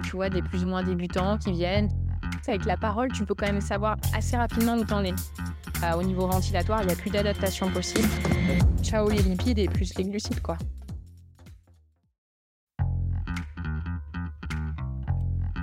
[0.00, 1.88] tu vois, des plus ou moins débutants qui viennent.
[2.46, 5.14] Avec la parole, tu peux quand même savoir assez rapidement où t'en es.
[5.82, 8.08] Euh, au niveau ventilatoire, il n'y a plus d'adaptation possible.
[8.82, 10.58] Ciao les lipides et plus les glucides, quoi.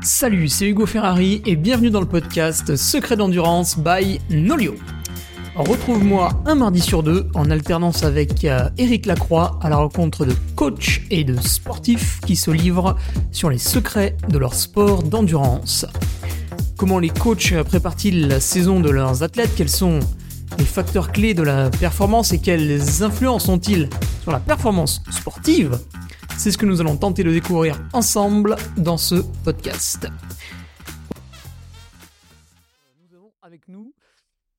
[0.04, 4.74] Salut, c'est Hugo Ferrari et bienvenue dans le podcast Secret d'endurance by Nolio.
[5.62, 8.48] Retrouve-moi un mardi sur deux en alternance avec
[8.78, 12.98] Eric Lacroix à la rencontre de coachs et de sportifs qui se livrent
[13.32, 15.86] sur les secrets de leur sport d'endurance.
[16.78, 19.52] Comment les coachs préparent-ils la saison de leurs athlètes?
[19.56, 20.00] Quels sont
[20.58, 23.88] les facteurs clés de la performance et quelles influences ont-ils
[24.24, 25.80] sur la performance sportive?
[26.38, 30.08] C'est ce que nous allons tenter de découvrir ensemble dans ce podcast.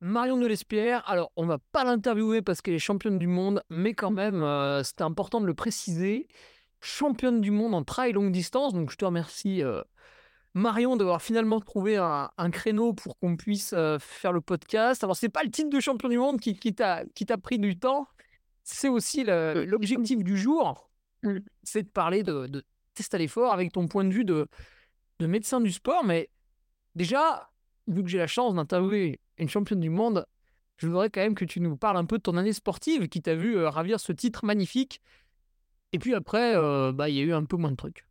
[0.03, 1.09] Marion de l'Espierre.
[1.09, 4.43] Alors, on ne va pas l'interviewer parce qu'elle est championne du monde, mais quand même,
[4.43, 6.27] euh, c'était important de le préciser.
[6.81, 8.75] Championne du monde en trail longue distance.
[8.75, 9.81] Donc, je te remercie, euh,
[10.55, 15.05] Marion, d'avoir finalement trouvé un, créneau pour qu'on puisse euh, faire le podcast.
[15.05, 17.07] Alors, c'est pas le titre de champion du monde qui, qui t'a
[17.41, 18.09] pris du temps.
[18.65, 20.91] C'est aussi l'objectif du jour.
[21.63, 24.49] C'est de parler de, de test à l'effort avec ton point de vue de,
[25.21, 26.03] de médecin du sport.
[26.03, 26.29] Mais
[26.97, 27.53] déjà,
[27.87, 30.27] vu que j'ai la chance d'interviewer une championne du monde,
[30.79, 33.23] je voudrais quand même que tu nous parles un peu de ton année sportive qui
[33.23, 35.01] t'a vu euh, ravir ce titre magnifique.
[35.93, 38.07] Et puis après, euh, bah, il y a eu un peu moins de trucs.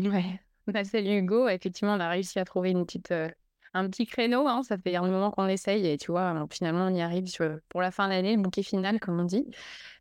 [0.00, 1.48] Ouais, bah, salut Hugo.
[1.48, 3.28] Effectivement, on a réussi à trouver une petite, euh,
[3.74, 4.46] un petit créneau.
[4.46, 4.62] Hein.
[4.62, 7.24] Ça fait un moment qu'on essaye et tu vois, finalement, on y arrive
[7.68, 9.46] pour la fin d'année, le bouquet final, comme on dit.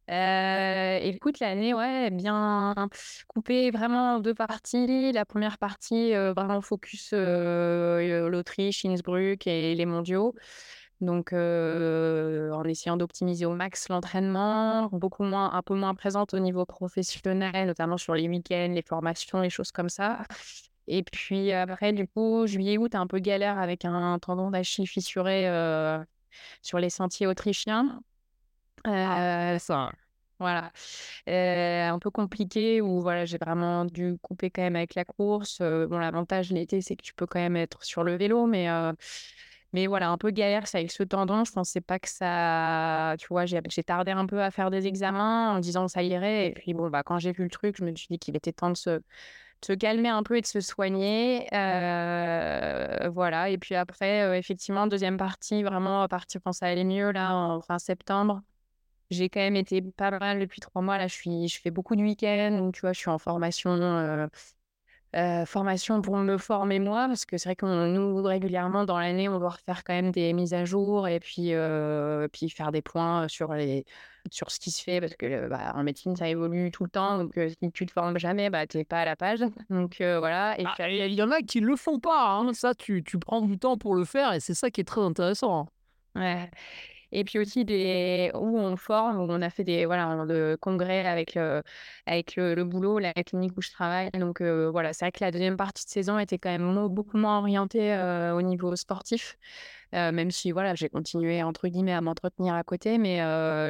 [0.09, 2.75] Euh, écoute, l'année, ouais, bien
[3.27, 5.11] coupée vraiment en deux parties.
[5.11, 7.13] La première partie, vraiment focus
[8.47, 10.33] l'Autriche, Innsbruck et les mondiaux.
[11.01, 16.65] Donc, en essayant d'optimiser au max l'entraînement, beaucoup moins, un peu moins présente au niveau
[16.65, 20.23] professionnel, notamment sur les week-ends, les formations, les choses comme ça.
[20.87, 25.45] Et puis après, du coup, juillet-août, un peu galère avec un tendon d'Achille fissuré
[26.61, 27.99] sur les sentiers autrichiens.
[28.87, 29.91] Euh, ça,
[30.39, 30.71] voilà.
[31.27, 35.59] Un peu compliqué où voilà, j'ai vraiment dû couper quand même avec la course.
[35.61, 38.67] Euh, bon, l'avantage l'été, c'est que tu peux quand même être sur le vélo, mais,
[39.73, 41.43] mais voilà, un peu galère, ça avec ce tendon.
[41.43, 43.15] Je pensais pas que ça.
[43.19, 46.47] Tu vois, j'ai tardé un peu à faire des examens en disant que ça irait.
[46.47, 48.53] Et puis, bon, bah, quand j'ai vu le truc, je me suis dit qu'il était
[48.53, 49.01] temps de se,
[49.65, 51.47] se calmer un peu et de se soigner.
[53.11, 53.49] voilà.
[53.49, 57.61] Et puis après, effectivement, deuxième partie, vraiment à partir quand ça allait mieux, là, en
[57.61, 58.41] fin septembre.
[59.09, 60.97] J'ai quand même été pas mal depuis trois mois.
[60.97, 62.57] Là, je, suis, je fais beaucoup de week-ends.
[62.57, 64.27] Donc, tu vois, je suis en formation, euh,
[65.15, 67.07] euh, formation pour me former moi.
[67.07, 70.33] Parce que c'est vrai que nous, régulièrement, dans l'année, on doit refaire quand même des
[70.33, 73.85] mises à jour et puis, euh, puis faire des points sur, les,
[74.29, 74.99] sur ce qui se fait.
[74.99, 77.17] Parce que bah, en médecine, ça évolue tout le temps.
[77.17, 79.39] Donc, si tu te formes jamais, bah, tu n'es pas à la page.
[79.69, 80.57] Donc, voilà.
[80.65, 82.31] Ah, il y en a qui ne le font pas.
[82.31, 82.51] Hein.
[82.53, 85.01] Ça, tu, tu prends du temps pour le faire et c'est ça qui est très
[85.01, 85.69] intéressant.
[86.13, 86.49] Ouais.
[87.11, 91.05] Et puis aussi des, où on forme, où on a fait des voilà, de congrès
[91.05, 91.63] avec, le,
[92.05, 94.09] avec le, boulot, la clinique où je travaille.
[94.11, 97.39] Donc voilà, c'est vrai que la deuxième partie de saison était quand même beaucoup moins
[97.39, 97.95] orientée
[98.33, 99.37] au niveau sportif.
[99.93, 103.19] même si voilà, j'ai continué entre guillemets à m'entretenir à côté, mais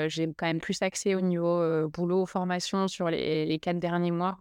[0.09, 4.39] j'ai quand même plus accès au niveau boulot, formation sur les, les quatre derniers mois.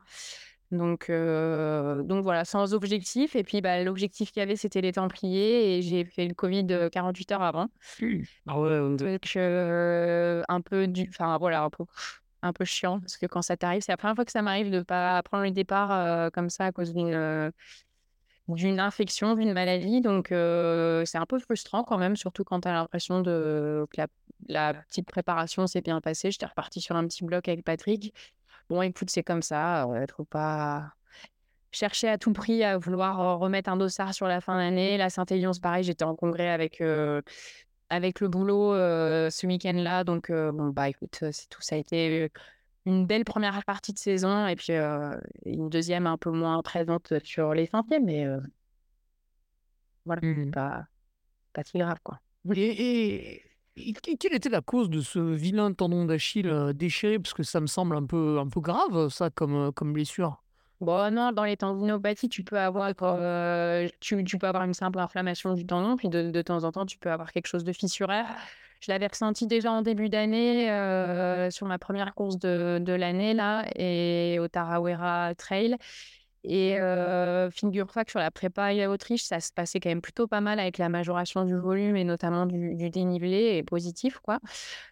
[0.72, 3.36] Donc, donc voilà, sans objectif.
[3.36, 5.78] Et puis, bah, l'objectif qu'il y avait, c'était les Templiers.
[5.78, 7.68] Et j'ai fait le Covid 48 heures avant.
[8.46, 11.08] Ah ouais, Donc, un peu du...
[11.08, 11.84] Enfin, voilà, un peu,
[12.42, 13.00] un peu chiant.
[13.00, 15.22] Parce que quand ça t'arrive, c'est la première fois que ça m'arrive de ne pas
[15.22, 17.52] prendre le départ comme ça à cause d'une
[18.48, 20.00] d'une infection, d'une maladie.
[20.00, 24.06] Donc, c'est un peu frustrant quand même, surtout quand tu as l'impression de, que la,
[24.48, 26.30] la petite préparation s'est bien passée.
[26.30, 28.14] J'étais repartie sur un petit bloc avec Patrick.
[28.68, 29.86] Bon, écoute, c'est comme ça.
[29.94, 30.92] Il faut pas
[31.72, 34.96] chercher à tout prix à vouloir remettre un dossard sur la fin d'année.
[34.96, 35.84] La Saint-Élion, c'est pareil.
[35.84, 36.82] J'étais en congrès avec,
[37.90, 40.04] avec le boulot ce week-end-là.
[40.04, 41.62] Donc, bon, bah écoute, c'est tout.
[41.62, 42.30] Ça a été
[42.86, 47.54] une belle première partie de saison et puis une deuxième un peu moins présente sur
[47.54, 48.04] les centièmes.
[48.06, 48.26] Mais
[50.04, 50.86] voilà, mmh pas,
[51.52, 52.20] pas si grave, quoi.
[52.54, 53.42] Et,
[53.76, 57.18] quelle était la cause de ce vilain tendon d'Achille euh, déchiré?
[57.18, 60.42] Parce que ça me semble un peu, un peu grave, ça, comme, euh, comme blessure.
[60.80, 65.54] Bon, non, dans les tendinopathies, tu peux avoir, euh, tu, peux avoir une simple inflammation
[65.54, 68.26] du tendon, puis de, de, temps en temps, tu peux avoir quelque chose de fissuraire.
[68.80, 70.66] Je l'avais ressenti déjà en début d'année
[71.50, 75.76] sur ma première course de, de l'année, là, et au Tarawera Trail.
[76.44, 76.76] Et
[77.52, 80.60] figure-toi que sur la prépa à Autriche, ça se passait quand même plutôt pas mal
[80.60, 84.38] avec la majoration du volume et notamment du, dénivelé et positif, quoi.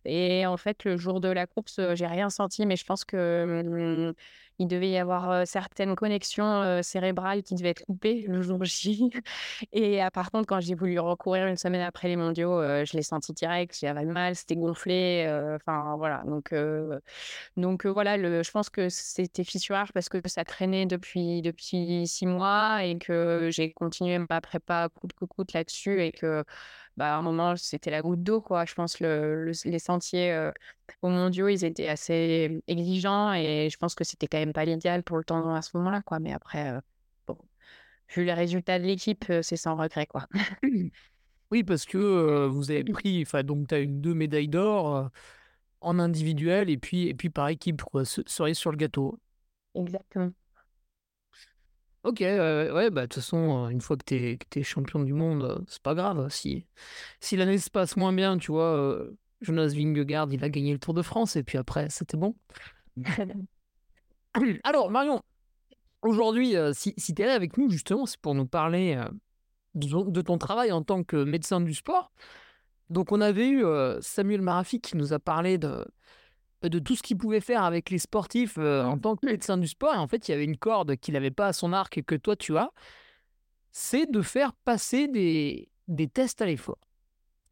[0.05, 4.15] Et en fait, le jour de la course, j'ai rien senti, mais je pense que
[4.59, 9.11] il devait y avoir certaines connexions cérébrales qui devaient être coupées le jour J.
[9.73, 13.33] Et par contre, quand j'ai voulu recourir une semaine après les mondiaux, je l'ai senti
[13.33, 15.27] direct, j'avais mal, c'était gonflé.
[15.57, 16.23] Enfin, voilà.
[16.27, 16.53] Donc,
[17.57, 22.27] donc voilà, le, je pense que c'était fissurage parce que ça traînait depuis, depuis six
[22.27, 26.45] mois et que j'ai continué ma prépa coûte que coûte là-dessus et que
[26.97, 28.65] bah, à un moment, c'était la goutte d'eau, quoi.
[28.65, 30.53] Je pense que les sentiers euh,
[31.03, 35.03] aux mondiaux, ils étaient assez exigeants et je pense que c'était quand même pas l'idéal
[35.03, 36.21] pour le temps à ce moment-là, quoi.
[36.21, 36.81] Mais après, euh,
[37.27, 37.37] bon,
[38.15, 40.27] vu les résultats de l'équipe, c'est sans regret, quoi.
[41.51, 45.11] oui, parce que vous avez pris, enfin, donc tu as eu deux médailles d'or
[45.81, 48.05] en individuel et puis, et puis par équipe, quoi.
[48.05, 49.19] Cerise sur le gâteau.
[49.75, 50.31] Exactement.
[52.05, 55.83] Ok, ouais, bah, de toute façon, une fois que tu es, champion du monde, c'est
[55.83, 56.29] pas grave.
[56.29, 56.67] Si,
[57.21, 59.07] si l'année se passe moins bien, tu vois,
[59.41, 62.37] Jonas Vingegaard, il a gagné le Tour de France et puis après, c'était bon.
[64.65, 65.23] Alors, Marion,
[66.03, 69.03] aujourd'hui, si, si tu es là avec nous, justement, c'est pour nous parler
[69.75, 72.13] de, ton travail en tant que médecin du sport.
[72.91, 73.65] Donc, on avait eu
[74.03, 75.87] Samuel Marafi qui nous a parlé de,
[76.69, 79.69] de tout ce qu'il pouvait faire avec les sportifs euh, en tant que médecin du
[79.69, 79.95] sport.
[79.95, 82.03] Et en fait, il y avait une corde qu'il n'avait pas à son arc et
[82.03, 82.71] que toi, tu as.
[83.71, 86.79] C'est de faire passer des, des tests à l'effort.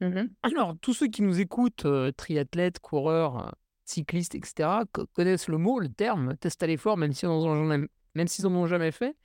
[0.00, 3.54] Mmh Alors, tous ceux qui nous écoutent, euh, triathlètes, coureurs,
[3.84, 4.68] cyclistes, etc.,
[5.12, 7.86] connaissent le mot, le terme test à l'effort, même s'ils n'en ont,
[8.56, 9.16] ont jamais fait.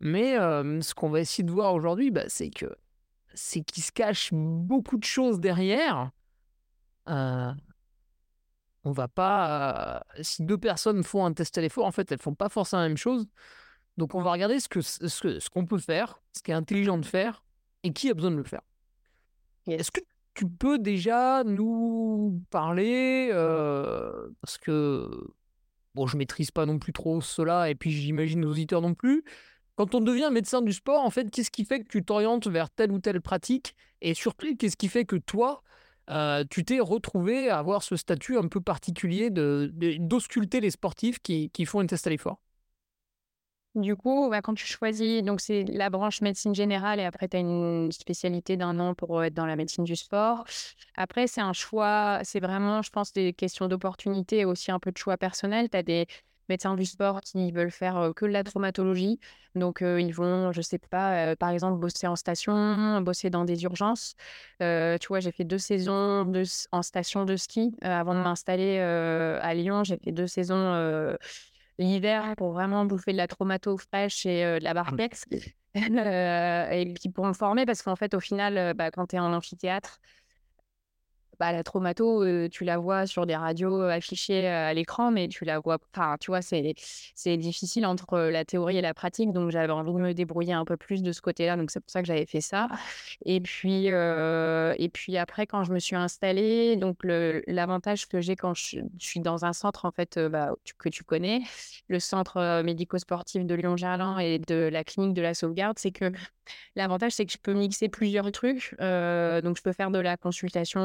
[0.00, 2.66] Mais ce qu'on va essayer de voir aujourd'hui, bah, c'est que
[3.34, 6.10] c'est qu'il se cache beaucoup de choses derrière
[8.84, 10.04] on va pas.
[10.20, 12.88] si deux personnes font un test à l'effort, en fait, elles font pas forcément la
[12.88, 13.26] même chose.
[13.96, 16.98] Donc, on va regarder ce qu'on ce, ce qu'on peut faire, ce qui est intelligent
[16.98, 17.44] de faire
[17.82, 18.62] et qui a besoin de le faire.
[19.66, 20.00] Est-ce que
[20.34, 23.30] tu peux déjà nous parler
[24.40, 25.08] Parce que
[25.94, 29.24] bon, je maîtrise pas non plus trop cela et puis j'imagine nos auditeurs non plus.
[29.74, 32.70] Quand on devient médecin du sport, en fait, qu'est-ce qui fait que tu t'orientes vers
[32.70, 35.62] telle ou telle pratique Et surtout, qu'est-ce qui fait que toi,
[36.12, 41.18] euh, tu t'es retrouvé à avoir ce statut un peu particulier d'ausculter de, les sportifs
[41.20, 42.40] qui, qui, font une test à l'effort
[43.74, 47.36] Du coup, bah, quand tu choisis, donc c'est la branche médecine générale et après tu
[47.38, 50.44] as une spécialité d'un an pour être dans la médecine du sport.
[50.96, 54.92] Après, c'est un choix, c'est vraiment, je pense, des questions d'opportunité et aussi un peu
[54.92, 55.70] de choix personnel.
[55.70, 56.06] Tu as des
[56.48, 59.18] médecins du sport qui veulent faire que de la traumatologie.
[59.54, 64.14] Donc, ils vont, je sais pas, par exemple, bosser en station, bosser dans des urgences.
[64.60, 66.42] tu vois, j'ai fait deux saisons de,
[66.72, 69.84] en station de ski avant de m'installer à Lyon.
[69.84, 71.16] J'ai fait deux saisons
[71.78, 75.24] l'hiver pour vraiment bouffer de la traumato fraîche et de la barbex.
[75.74, 79.32] et puis pour me former, parce qu'en fait, au final, bah, quand tu es en
[79.32, 80.00] amphithéâtre,
[81.42, 85.58] bah, la traumato, tu la vois sur des radios affichées à l'écran, mais tu la
[85.58, 86.74] vois, enfin, tu vois, c'est,
[87.16, 89.32] c'est difficile entre la théorie et la pratique.
[89.32, 91.56] Donc, j'avais envie de me débrouiller un peu plus de ce côté-là.
[91.56, 92.68] Donc, c'est pour ça que j'avais fait ça.
[93.24, 98.54] Et puis, et puis après, quand je me suis installée, donc, l'avantage que j'ai quand
[98.54, 101.40] je, suis dans un centre, en fait, bah, que tu connais,
[101.88, 106.12] le centre médico-sportif de Lyon-Gerland et de la clinique de la sauvegarde, c'est que
[106.76, 108.74] L'avantage, c'est que je peux mixer plusieurs trucs.
[108.78, 110.80] donc, je peux faire de la consultation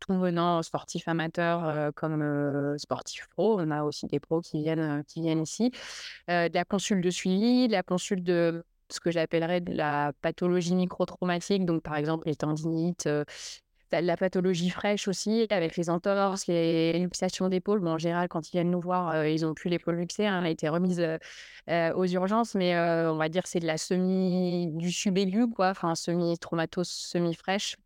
[0.00, 3.60] tout venant sportif amateur comme sportif pro.
[3.60, 5.70] On a aussi des pros qui viennent, qui viennent ici.
[6.28, 10.74] de la consulte de suivi, de la consulte de ce que j'appellerais de la pathologie
[10.74, 11.64] microtraumatique.
[11.64, 13.08] Donc, par exemple, les tendinites,
[14.00, 17.86] la pathologie fraîche aussi, avec les entorses, les luxations d'épaule.
[17.86, 20.26] En général, quand ils viennent nous voir, euh, ils n'ont plus l'épaule luxée.
[20.26, 21.18] Hein, elle a été remise euh,
[21.68, 25.94] euh, aux urgences, mais on va dire c'est de la semi du subaigu, quoi, enfin
[25.94, 27.76] semi-traumatose, semi-fraîche.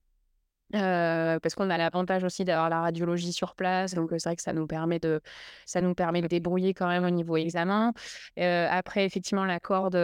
[0.73, 4.53] Parce qu'on a l'avantage aussi d'avoir la radiologie sur place, donc c'est vrai que ça
[4.53, 5.21] nous permet de
[5.65, 7.93] ça nous permet de débrouiller quand même au niveau examen.
[8.37, 9.99] après, effectivement, la corde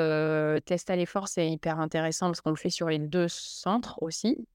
[0.64, 4.46] test à l'effort, c'est hyper intéressant parce qu'on le fait sur les deux centres aussi.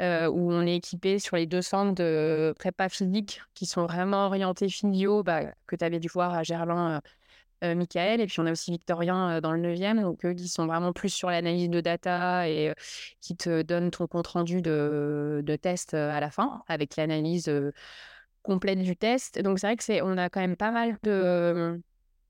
[0.00, 4.26] Euh, où on est équipé sur les deux centres de prépa physique qui sont vraiment
[4.26, 7.00] orientés physio, bah, que tu avais dû voir à Gerland,
[7.62, 8.20] euh, euh, Michael.
[8.20, 11.10] Et puis on a aussi Victorien dans le 9e, donc eux qui sont vraiment plus
[11.10, 12.74] sur l'analyse de data et
[13.20, 17.50] qui te donnent ton compte rendu de, de test à la fin avec l'analyse
[18.42, 19.40] complète du test.
[19.40, 21.80] Donc c'est vrai que c'est, on a quand même pas mal de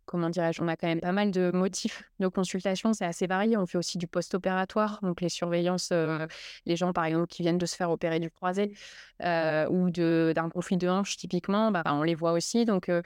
[0.07, 2.04] comment dirais-je, on a quand même pas mal de motifs.
[2.19, 3.57] Nos consultations, c'est assez varié.
[3.57, 6.26] On fait aussi du post-opératoire, donc les surveillances, euh,
[6.66, 8.75] les gens par exemple qui viennent de se faire opérer du croisé
[9.23, 12.64] euh, ou d'un conflit de hanche typiquement, bah, on les voit aussi.
[12.64, 13.02] Donc euh,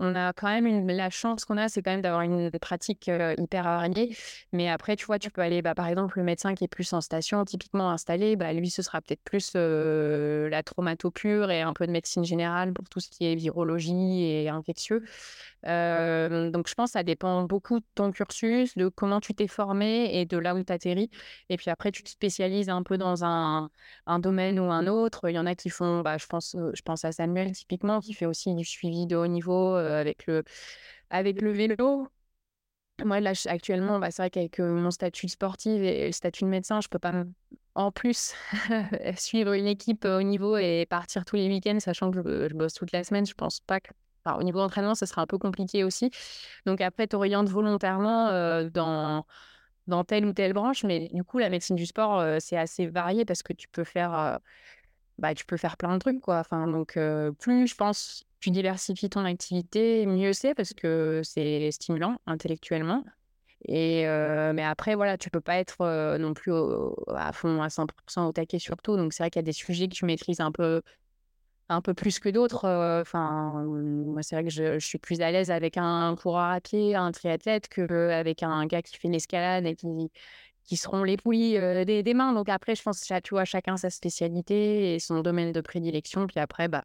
[0.00, 3.10] on a quand même une, la chance qu'on a, c'est quand même d'avoir une pratique
[3.38, 4.16] hyper variée.
[4.52, 6.92] Mais après, tu vois, tu peux aller, bah, par exemple, le médecin qui est plus
[6.94, 11.74] en station, typiquement installé, bah, lui, ce sera peut-être plus la traumato pure et un
[11.74, 15.04] peu de médecine générale pour tout ce qui est virologie et infectieux.
[15.64, 20.18] donc, je pense que ça dépend beaucoup de ton cursus, de comment tu t'es formé
[20.18, 21.10] et de là où tu atterris.
[21.50, 23.70] Et puis après, tu te spécialises un peu dans un,
[24.06, 25.28] un domaine ou un autre.
[25.28, 28.14] Il y en a qui font, bah, je, pense, je pense à Samuel typiquement, qui
[28.14, 30.44] fait aussi du suivi de haut niveau avec, le,
[31.10, 32.08] avec le vélo.
[33.04, 36.50] Moi, là, actuellement, bah, c'est vrai qu'avec mon statut de sportive et le statut de
[36.50, 37.24] médecin, je peux pas
[37.74, 38.34] en plus
[39.16, 42.18] suivre une équipe au niveau et partir tous les week-ends, sachant que
[42.48, 43.26] je, bosse toute la semaine.
[43.26, 43.90] Je pense pas que
[44.26, 46.10] au niveau entraînement, ça sera un peu compliqué aussi.
[46.66, 48.26] Donc après, tu orientes volontairement
[48.70, 49.24] dans,
[49.86, 50.84] dans telle ou telle branche.
[50.84, 54.38] Mais du coup, la médecine du sport, c'est assez varié parce que tu peux faire,
[55.20, 56.20] bah, tu peux faire plein de trucs.
[56.20, 56.38] Quoi.
[56.38, 56.98] Enfin, donc,
[57.38, 63.04] plus je pense, tu diversifies ton activité, mieux c'est parce que c'est stimulant intellectuellement.
[63.68, 64.04] Et
[64.54, 66.52] mais après, voilà, tu peux pas être non plus
[67.08, 68.96] à fond à 100% au taquet sur tout.
[68.96, 70.82] Donc, c'est vrai qu'il y a des sujets que tu maîtrises un peu
[71.70, 72.66] un peu plus que d'autres.
[73.00, 76.96] Enfin, moi, c'est vrai que je, suis plus à l'aise avec un coureur à pied,
[76.96, 80.10] un triathlète, qu'avec un gars qui fait l'escalade et qui,
[80.64, 82.32] qui seront les poulies des, des, mains.
[82.32, 86.26] Donc après, je pense que tu vois, chacun sa spécialité et son domaine de prédilection.
[86.26, 86.84] Puis après, bah,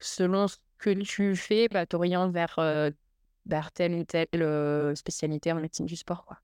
[0.00, 2.58] selon ce que tu fais, bah, tu orientes vers,
[3.46, 6.24] vers telle ou telle spécialité en médecine du sport.
[6.24, 6.38] Quoi.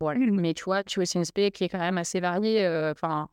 [0.00, 0.20] Voilà.
[0.30, 2.66] Mais tu vois, tu as aussi une spé qui est quand même assez variée.
[2.90, 3.30] Enfin,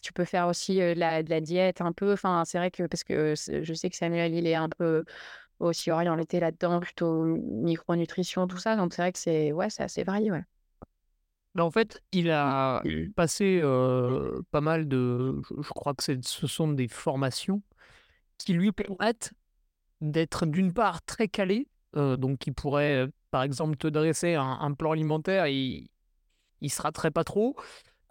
[0.00, 2.12] tu peux faire aussi de, la, diète un peu.
[2.12, 5.04] Enfin, c'est vrai que parce que je sais que Samuel, il est un peu
[5.58, 8.76] aussi orienté là-dedans, plutôt micronutrition, tout ça.
[8.76, 10.30] Donc c'est vrai que c'est ouais, c'est assez varié.
[10.30, 10.44] Ouais.
[11.54, 12.82] Bah, en fait, il a
[13.16, 13.60] passé
[14.50, 15.40] pas mal de.
[15.60, 17.62] Je, crois que ce sont des formations
[18.38, 19.32] qui lui permettent
[20.00, 25.46] d'être d'une part très calé, donc qui pourrait par exemple te dresser un, plan alimentaire
[25.46, 25.90] et
[26.60, 27.56] il sera très pas trop,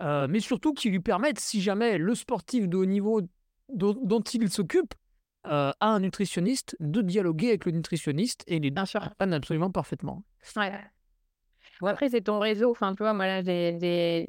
[0.01, 3.21] euh, mais surtout qui lui permettent, si jamais le sportif de haut niveau
[3.69, 4.93] dont, il s'occupe
[5.43, 8.81] a un nutritionniste, de dialoguer avec le nutritionniste et les deux
[9.31, 10.23] absolument parfaitement.
[10.57, 10.83] Ouais.
[11.85, 12.71] Après, c'est ton réseau.
[12.71, 14.25] Enfin, tu vois, moi, là, j'ai des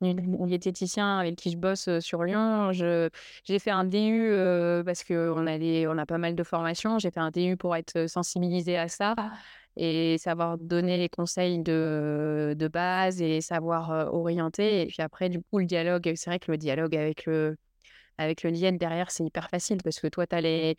[0.00, 2.72] diététiciens avec qui je bosse euh, sur Lyon.
[2.72, 4.30] J'ai fait un DU
[4.84, 6.98] parce qu'on a, on a pas mal de formations.
[6.98, 9.14] J'ai fait un DU pour être sensibilisé à ça
[9.76, 14.82] et savoir donner les conseils de, de base et savoir orienter.
[14.82, 17.56] Et puis après, du coup, le dialogue, c'est vrai que le dialogue avec le,
[18.18, 20.76] avec le lien derrière, c'est hyper facile parce que toi, tu as les,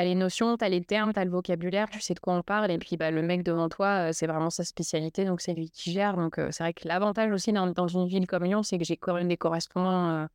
[0.00, 2.34] as les notions, tu as les termes, tu as le vocabulaire, tu sais de quoi
[2.34, 2.70] on parle.
[2.70, 5.92] Et puis, bah, le mec devant toi, c'est vraiment sa spécialité, donc c'est lui qui
[5.92, 6.16] gère.
[6.16, 8.96] Donc, c'est vrai que l'avantage aussi dans, dans, une ville comme Lyon, c'est que j'ai
[8.96, 10.28] quand même des correspondants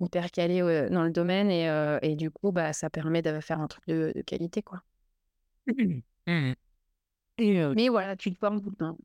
[0.00, 1.50] hyper calés dans le domaine.
[1.50, 1.68] Et,
[2.02, 4.62] et, du coup, bah, ça permet de faire un truc de, qualité.
[4.62, 4.82] quoi.
[6.26, 6.52] Mmh.
[7.38, 8.98] Mais voilà, tu te formes tout le temps.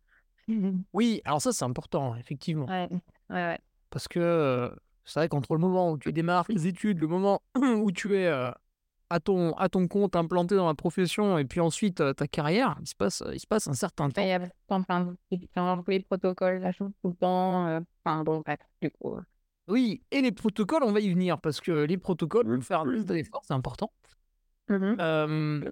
[0.93, 2.65] Oui, alors ça, c'est important, effectivement.
[2.65, 2.87] Ouais,
[3.29, 3.59] ouais, ouais.
[3.89, 4.71] Parce que
[5.05, 8.29] c'est vrai qu'entre le moment où tu démarres les études, le moment où tu es
[9.09, 12.87] à, ton, à ton compte implanté dans la profession et puis ensuite ta carrière, il
[12.87, 14.21] se passe, il se passe un certain temps.
[14.21, 17.81] Il y a plein, de les protocoles, la chose tout le temps.
[18.03, 19.17] Enfin, bon, bref, du coup.
[19.67, 23.41] Oui, et les protocoles, on va y venir parce que les protocoles, faire de l'effort,
[23.45, 23.91] c'est important.
[24.69, 25.69] Mmh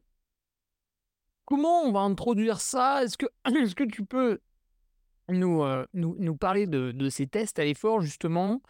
[1.46, 3.04] Comment on va introduire ça?
[3.04, 4.40] Est-ce que, est que tu peux
[5.30, 8.62] nous, euh, nous, nous, parler de, de, ces tests à l'effort, justement?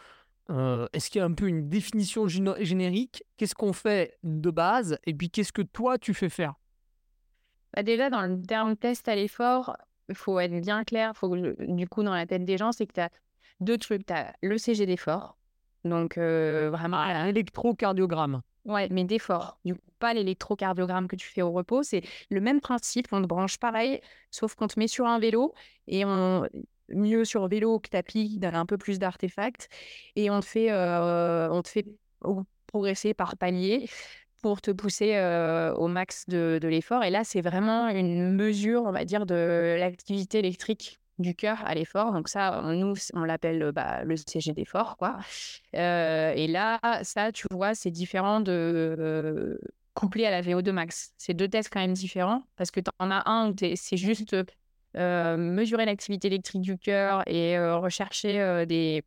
[0.50, 3.24] Euh, Est-ce qu'il y a un peu une définition générique?
[3.38, 4.98] Qu'est-ce qu'on fait de base?
[5.06, 6.56] Et puis, qu'est-ce que toi, tu fais faire?
[7.74, 9.78] Bah Déjà, dans le terme test à l'effort,
[10.10, 11.16] il faut être bien clair.
[11.16, 13.10] Faut du coup, dans la tête des gens, c'est que tu as
[13.60, 14.06] deux trucs.
[14.06, 15.38] Tu as le CG d'effort,
[15.84, 18.42] donc euh, vraiment un électrocardiogramme.
[18.66, 19.60] Ouais, mais d'effort.
[19.66, 21.84] Du coup, pas l'électrocardiogramme que tu fais au repos.
[21.84, 23.08] C'est le même principe.
[23.12, 24.00] On te branche pareil,
[24.32, 25.54] sauf qu'on te met sur un vélo
[25.88, 26.48] et on
[26.90, 29.70] mieux sur vélo que tapis, un peu plus d'artefacts
[30.16, 31.86] et on te fait, euh, on te fait
[32.68, 33.90] progresser par palier
[34.42, 37.04] pour te pousser euh, au max de, de l'effort.
[37.04, 41.74] Et là, c'est vraiment une mesure, on va dire, de l'activité électrique du cœur à
[41.76, 42.12] l'effort.
[42.12, 45.20] Donc ça, nous, on l'appelle bah, le CG d'effort, quoi.
[45.74, 49.60] et là, ça, tu vois, c'est différent de
[49.94, 51.14] couplé à la VO2 max.
[51.18, 54.36] C'est deux tests quand même différents parce que tu en as un où c'est juste
[54.96, 59.04] mesurer l'activité électrique du cœur et rechercher des,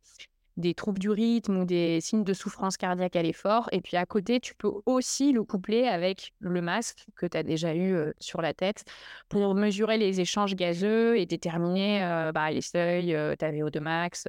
[0.57, 3.69] des troubles du rythme ou des signes de souffrance cardiaque à l'effort.
[3.71, 7.43] Et puis à côté, tu peux aussi le coupler avec le masque que tu as
[7.43, 8.83] déjà eu sur la tête
[9.29, 11.99] pour mesurer les échanges gazeux et déterminer
[12.33, 14.27] bah, les seuils, ta VO2 max.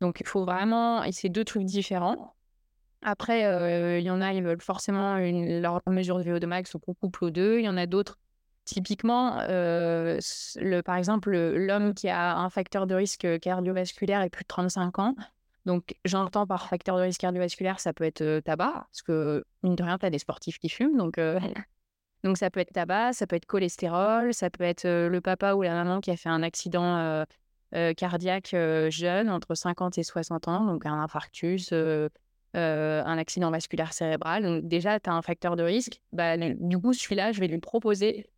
[0.00, 2.34] Donc il faut vraiment, et c'est deux trucs différents.
[3.02, 3.40] Après,
[4.00, 7.24] il y en a, ils veulent forcément leur mesure de VO2 max ou qu'on couple
[7.24, 7.58] aux 2.
[7.58, 8.18] Il y en a d'autres,
[8.66, 14.48] typiquement, le par exemple, l'homme qui a un facteur de risque, cardiovasculaire et plus de
[14.48, 15.14] 35 ans.
[15.64, 19.82] Donc j'entends par facteur de risque cardiovasculaire, ça peut être, tabac, parce que mine de
[19.82, 21.18] rien, tu as des sportifs qui fument, donc
[22.24, 25.62] donc ça peut être tabac, ça peut être cholestérol, ça peut être, le papa ou
[25.62, 27.24] la maman qui a fait un accident,
[27.96, 28.54] cardiaque,
[28.90, 31.72] jeune, entre 50 et 60 ans, donc un infarctus,
[32.54, 34.42] un accident vasculaire cérébral.
[34.42, 36.00] Donc déjà, tu as un facteur de risque.
[36.12, 38.28] Bah, du coup, celui-là, je vais lui proposer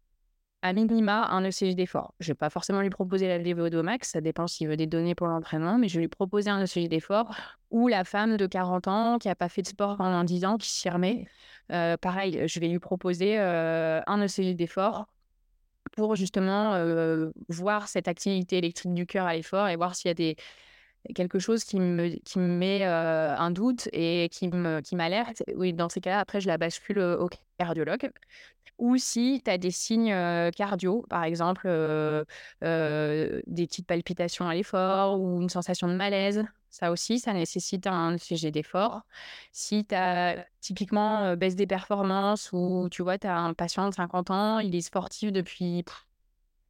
[0.62, 2.14] à minima un ECG d'effort.
[2.20, 4.86] Je ne vais pas forcément lui proposer la VO2 max, ça dépend s'il veut des
[4.86, 7.34] données pour l'entraînement, mais je vais lui proposer un ECG d'effort
[7.70, 10.58] ou la femme de 40 ans qui n'a pas fait de sport pendant 10 ans,
[10.58, 11.26] qui s'y remet.
[11.68, 15.06] pareil, je vais lui proposer un ECG d'effort
[15.92, 16.74] pour justement
[17.48, 20.36] voir cette activité électrique du cœur à l'effort et voir s'il y a des,
[21.14, 24.84] quelque chose qui me, qui me met un doute et qui m'alerte.
[24.86, 25.42] Qui m'alerte.
[25.56, 27.28] oui, dans ces cas-là, après, je la bascule au
[27.58, 28.10] cardiologue.
[28.78, 30.14] Ou si tu as des signes
[30.52, 31.68] cardio, par exemple
[32.60, 38.14] des petites palpitations à l'effort ou une sensation de malaise, ça aussi, ça nécessite un
[38.14, 39.02] ECG d'effort.
[39.52, 43.94] Si tu as typiquement baisse des performances ou tu vois, tu as un patient de
[43.94, 45.84] 50 ans, il est sportif depuis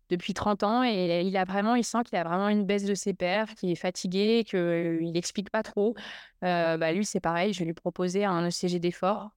[0.09, 2.95] depuis 30 ans et il a vraiment, il sent qu'il a vraiment une baisse de
[2.95, 5.95] ses perfs, qu'il est fatigué, qu'il n'explique pas trop.
[6.43, 9.31] bah lui, c'est pareil, je vais lui proposer un ECG d'effort,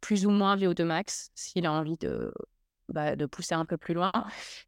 [0.00, 2.32] plus ou moins VO2 max, s'il a envie de,
[2.88, 4.12] bah, de pousser un peu plus loin.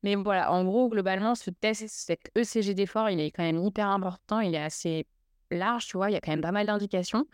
[0.03, 3.89] Mais voilà, en gros, globalement, ce test, cet ECG d'effort, il est quand même hyper
[3.89, 5.07] important, il est assez
[5.51, 7.27] large, tu vois, il y a quand même pas mal d'indications.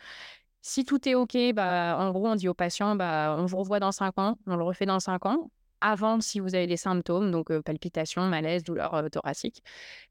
[0.63, 3.81] Si tout est OK, bah, en gros, on dit au patient, bah, on vous revoit
[3.81, 5.51] dans 5 ans, on le refait dans 5 ans
[5.85, 9.63] avant si vous avez des symptômes, donc palpitations, malaise, douleur thoracique.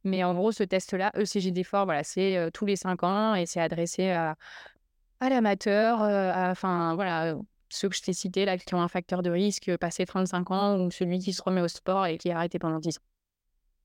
[0.04, 3.62] Mais en gros, ce test-là, ECG d'effort, voilà, c'est tous les 5 ans et c'est
[3.62, 4.36] adressé à,
[5.20, 6.02] à l'amateur,
[6.52, 7.36] enfin voilà,
[7.74, 10.80] ceux que je t'ai cités là, qui ont un facteur de risque passé 35 ans
[10.80, 13.02] ou celui qui se remet au sport et qui a arrêté pendant 10 ans.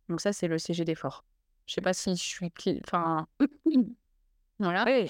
[0.08, 1.24] Donc ça, c'est le CG d'effort.
[1.66, 2.52] Je sais pas si je suis...
[2.84, 3.26] Enfin...
[4.58, 4.84] voilà.
[4.90, 5.08] Et,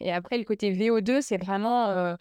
[0.00, 2.16] et, après, le côté VO2, c'est vraiment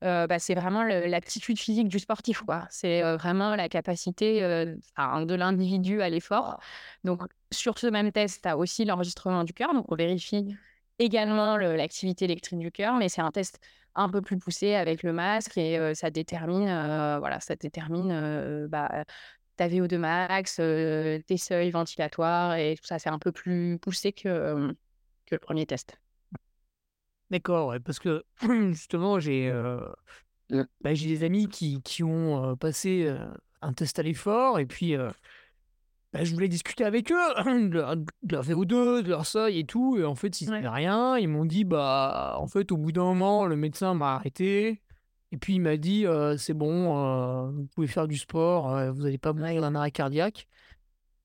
[0.00, 2.42] bah, c'est vraiment l'aptitude physique du sportif.
[2.42, 2.66] quoi.
[2.70, 6.60] C'est vraiment la capacité de l'individu à l'effort.
[7.04, 9.74] Donc, sur ce même test, tu as aussi l'enregistrement du cœur.
[9.74, 10.56] Donc, on vérifie
[10.98, 13.58] également l'activité électrique du cœur, mais c'est un test
[13.94, 16.66] un peu plus poussé avec le masque et ça détermine,
[17.18, 19.04] voilà, ça détermine bah,
[19.56, 22.98] ta VO2 max, tes seuils ventilatoires et tout ça.
[22.98, 24.74] C'est un peu plus poussé que,
[25.26, 25.98] que le premier test.
[27.30, 28.24] D'accord, ouais, parce que
[28.70, 29.52] justement, j'ai
[30.50, 30.62] mmh.
[30.80, 33.14] bah, j'ai des amis qui, qui ont passé
[33.62, 34.96] un test à l'effort et puis
[36.12, 37.34] bah, je voulais discuter avec eux
[37.68, 39.96] de leur, de VO2, de leur seuil et tout.
[39.98, 40.66] Et en fait, ils ouais.
[40.66, 41.16] rien.
[41.18, 44.82] Ils m'ont dit, bah, en fait, au bout d'un moment, le médecin m'a arrêté.
[45.32, 46.04] Et puis il m'a dit,
[46.38, 50.48] c'est bon, vous pouvez faire du sport, vous n'allez pas mourir d'un arrêt cardiaque.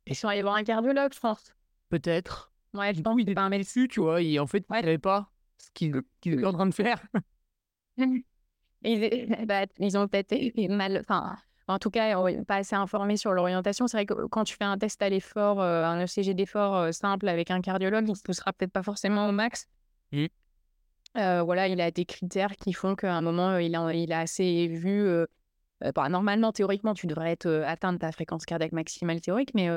[0.07, 1.55] Ils sont allés voir un cardiologue, je pense.
[1.89, 2.51] Peut-être.
[2.73, 3.15] Ouais, je pense.
[3.17, 4.21] Il pas un médecin, tu vois.
[4.21, 7.01] Et en fait, il ne pas ce qu'ils étaient en train de faire.
[8.83, 10.97] ils, bah, ils ont peut-être mal.
[10.99, 11.35] Enfin,
[11.67, 12.15] en tout cas,
[12.47, 13.87] pas assez informés sur l'orientation.
[13.87, 16.91] C'est vrai que quand tu fais un test à l'effort, euh, un ECG d'effort euh,
[16.91, 19.67] simple avec un cardiologue, il ne poussera peut-être pas forcément au max.
[20.11, 20.25] Mmh.
[21.17, 24.19] Euh, voilà, il a des critères qui font qu'à un moment, il a, il a
[24.19, 25.07] assez vu.
[25.95, 29.69] Bah, normalement, théoriquement, tu devrais être atteindre ta fréquence cardiaque maximale théorique, mais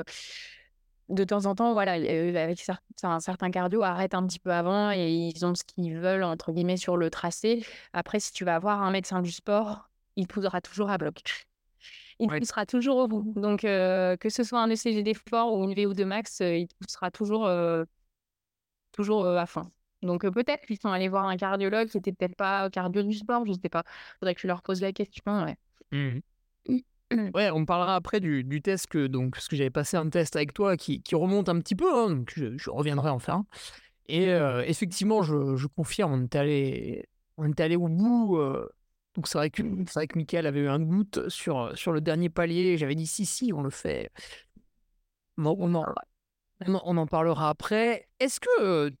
[1.09, 5.09] de temps en temps, voilà, avec certains, certains cardio arrêtent un petit peu avant et
[5.11, 7.65] ils ont ce qu'ils veulent, entre guillemets, sur le tracé.
[7.93, 11.21] Après, si tu vas voir un médecin du sport, il poussera toujours à bloc.
[12.19, 13.33] Il poussera toujours au bout.
[13.35, 17.49] Donc, que ce soit un ECG d'effort ou une VO2 max, il poussera toujours,
[18.91, 19.71] toujours à fond.
[20.01, 23.45] Donc, peut-être qu'ils sont allés voir un cardiologue qui n'était peut-être pas cardio du sport,
[23.45, 23.83] je ne sais pas.
[23.85, 25.43] Il faudrait que je leur pose la question.
[25.43, 25.57] Ouais.
[25.91, 26.19] Mmh
[27.33, 30.35] Ouais, on parlera après du, du, test que donc parce que j'avais passé un test
[30.35, 33.41] avec toi qui, qui remonte un petit peu, hein, donc je, reviendrai en faire
[34.07, 37.05] Et euh, effectivement, je, je, confirme, on est allé,
[37.37, 38.37] on est allé au bout.
[38.37, 38.69] Euh,
[39.15, 42.01] donc c'est vrai que c'est vrai que Michael avait eu un doute sur sur le
[42.01, 42.77] dernier palier.
[42.77, 44.11] J'avais dit si si, on le fait.
[45.37, 45.85] Bon, on en,
[46.67, 48.07] on en parlera après.
[48.19, 48.91] Est-ce que euh,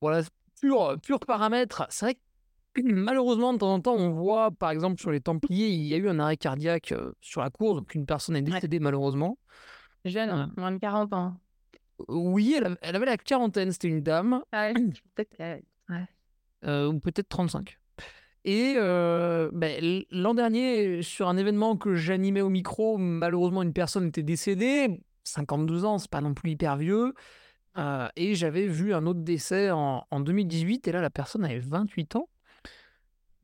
[0.00, 0.22] voilà
[0.60, 2.20] pur pur paramètre, c'est vrai que
[2.84, 5.96] Malheureusement, de temps en temps, on voit, par exemple, sur les Templiers, il y a
[5.96, 9.38] eu un arrêt cardiaque sur la course, donc une personne est décédée malheureusement.
[10.04, 11.36] Jeune, moins de 40 ans.
[12.06, 14.42] Oui, elle, avait la quarantaine, c'était une dame.
[14.52, 14.70] Ah
[15.14, 15.36] peut-être
[15.88, 16.86] ouais.
[16.86, 17.78] ou peut-être 35.
[18.44, 24.22] Et ben, l'an dernier, sur un événement que j'animais au micro, malheureusement, une personne était
[24.22, 25.00] décédée.
[25.24, 27.12] 52 ans, c'est pas non plus hyper vieux.
[28.16, 32.16] et j'avais vu un autre décès en, en 2018, et là, la personne avait 28
[32.16, 32.28] ans.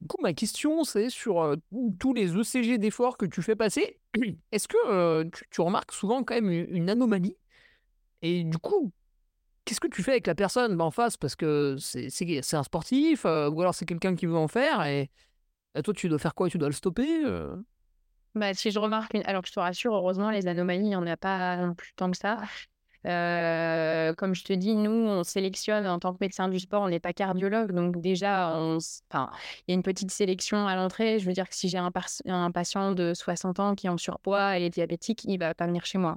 [0.05, 1.57] Du coup, ma question, c'est sur
[1.99, 3.99] tous les ECG d'effort que tu fais passer,
[4.53, 7.39] est-ce que tu, remarques souvent quand même une, anomalie?
[8.21, 8.93] Et du coup,
[9.65, 11.17] qu'est-ce que tu fais avec la personne en face?
[11.17, 15.11] Parce que c'est un sportif, ou alors c'est quelqu'un qui veut en faire, et,
[15.83, 16.51] toi, tu dois faire quoi?
[16.51, 17.25] Tu dois le stopper
[18.35, 19.23] bah, si je remarque une...
[19.25, 22.17] Alors, je te rassure, heureusement, les anomalies, il n'y en a pas plus tant que
[22.17, 22.43] ça.
[23.07, 26.89] Euh, comme je te dis, nous, on sélectionne en tant que médecin du sport, on
[26.89, 27.73] n'est pas cardiologue.
[27.73, 28.79] Donc, déjà, il
[29.69, 31.19] y a une petite sélection à l'entrée.
[31.19, 31.91] Je veux dire que si j'ai un,
[32.51, 35.67] patient de 60 ans qui est en surpoids et est diabétique, il ne va pas
[35.67, 36.17] venir chez moi.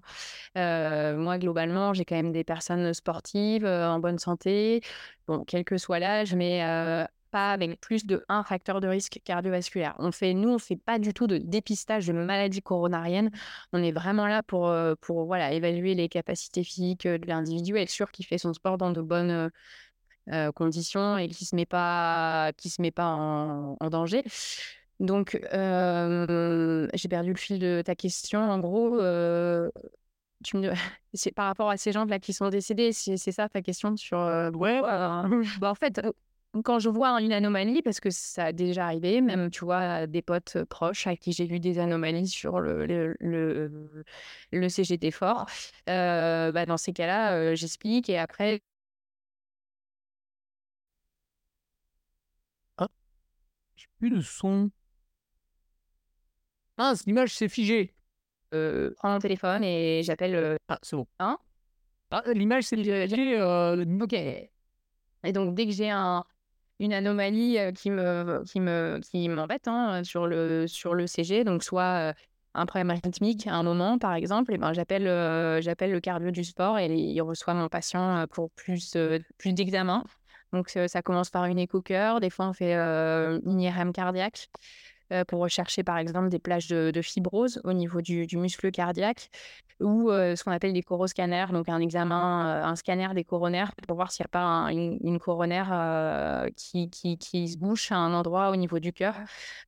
[0.58, 4.82] Euh, moi, globalement, j'ai quand même des personnes sportives, euh, en bonne santé,
[5.28, 6.62] bon, quel que soit l'âge, mais
[7.28, 9.96] pas avec plus de un facteur de risque cardiovasculaire.
[10.00, 13.32] On fait, nous, on fait pas du tout de dépistage de maladies coronariennes.
[13.74, 17.78] On est vraiment là pour, euh, pour voilà, évaluer les capacités physiques euh, de l'individu,
[17.78, 19.52] être sûr qu'il fait son sport dans de bonnes
[20.32, 24.24] euh, conditions et qu'il se met pas, qui se met pas en, danger.
[25.00, 28.42] Donc, j'ai perdu le fil de ta question.
[28.42, 28.98] En gros,
[30.44, 30.72] tu me...
[31.14, 34.18] c'est par rapport à ces gens là qui sont décédés, c'est ça ta question sur.
[34.56, 34.82] ouais.
[35.60, 36.02] Bah, en fait,
[36.64, 40.22] quand je vois une anomalie, parce que ça a déjà arrivé, même, tu vois, des
[40.22, 43.18] potes proches à qui j'ai vu des anomalies sur le, le,
[44.52, 45.46] le, CGT fort,
[45.90, 48.62] euh, bah, dans ces cas-là, euh, j'explique et après.
[52.78, 52.88] Ah,
[53.76, 54.72] j'ai plus de son.
[56.78, 57.94] Ah, l'image s'est figée.
[58.54, 60.58] Euh, prends mon téléphone et j'appelle.
[60.70, 61.08] Ah, c'est bon.
[61.20, 61.40] Hein?
[62.12, 63.42] Ah, l'image s'est figée.
[64.02, 64.14] Ok.
[65.24, 66.24] Et donc, dès que j'ai un,
[66.80, 71.64] une anomalie qui me qui me qui m'embête hein, sur le sur le CG donc
[71.64, 72.14] soit
[72.54, 75.06] un problème rythmique à un moment par exemple et ben j'appelle
[75.62, 78.96] j'appelle le cardio du sport et il reçoit mon patient pour plus
[79.38, 80.04] plus d'examens.
[80.54, 84.50] Donc ça commence par une éco-cœur des fois on fait une IRM cardiaque
[85.28, 89.30] pour rechercher par exemple des plages de, fibrose au niveau du, muscle cardiaque
[89.80, 94.12] ou ce qu'on appelle des coroscanners, donc un examen, un scanner des coronaires pour voir
[94.12, 98.56] s'il n'y a pas une, coronaire qui, qui, qui, se bouche à un endroit au
[98.56, 99.16] niveau du cœur.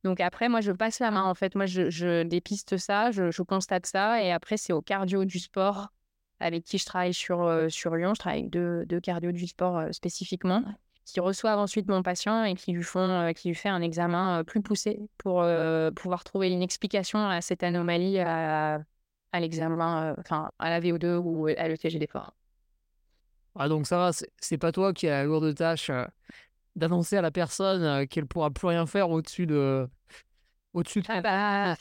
[0.04, 1.22] Donc après, moi, je passe la main.
[1.22, 5.38] En fait, moi, je, dépiste ça, je, constate ça, et après, c'est au cardio du
[5.38, 5.88] sport
[6.40, 8.14] avec qui je travaille sur, sur Lyon.
[8.14, 10.62] Je travaille avec deux, deux cardio du sport spécifiquement
[11.04, 14.44] qui reçoivent ensuite mon patient et qui lui font, euh, qui lui fait un examen
[14.44, 15.44] plus poussé pour
[15.96, 18.80] pouvoir trouver une explication à cette anomalie à,
[19.32, 22.34] à l'examen, enfin à la VO2 ou à l'ETG d'effort.
[23.56, 25.90] Ah donc ça va, c'est pas toi qui as la lourde tâche
[26.76, 29.88] d'annoncer à la personne qu'elle pourra plus rien faire au-dessus de
[30.72, 31.76] au-dessus de ah bah,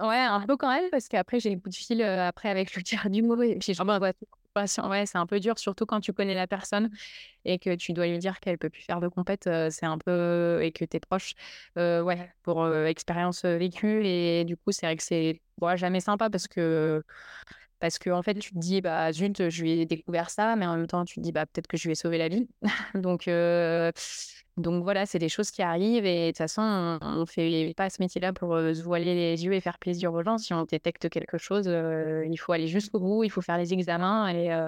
[0.00, 2.82] Ouais, un peu quand même, parce qu'après j'ai un coup de fil après avec le
[2.84, 4.12] tiers du mot et puis je ah bah,
[4.56, 6.90] Ouais, c'est un peu dur, surtout quand tu connais la personne
[7.44, 10.60] et que tu dois lui dire qu'elle peut plus faire de compète, c'est un peu
[10.62, 11.34] et que tu es proche.
[11.76, 15.40] ouais, pour expérience vécue et du coup, c'est vrai que c'est
[15.76, 17.02] jamais sympa parce que
[17.80, 20.66] parce que en fait, tu te dis bah zut, je lui ai découvert ça, mais
[20.66, 22.48] en même temps, tu te dis bah peut-être que je lui ai sauvé la vie.
[22.94, 23.28] Donc
[24.60, 27.90] donc voilà, c'est des choses qui arrivent et de toute façon, on ne fait pas
[27.90, 30.38] ce métier-là pour se voiler les yeux et faire plaisir aux gens.
[30.38, 34.32] Si on détecte quelque chose, il faut aller jusqu'au bout, il faut faire les examens
[34.32, 34.66] et,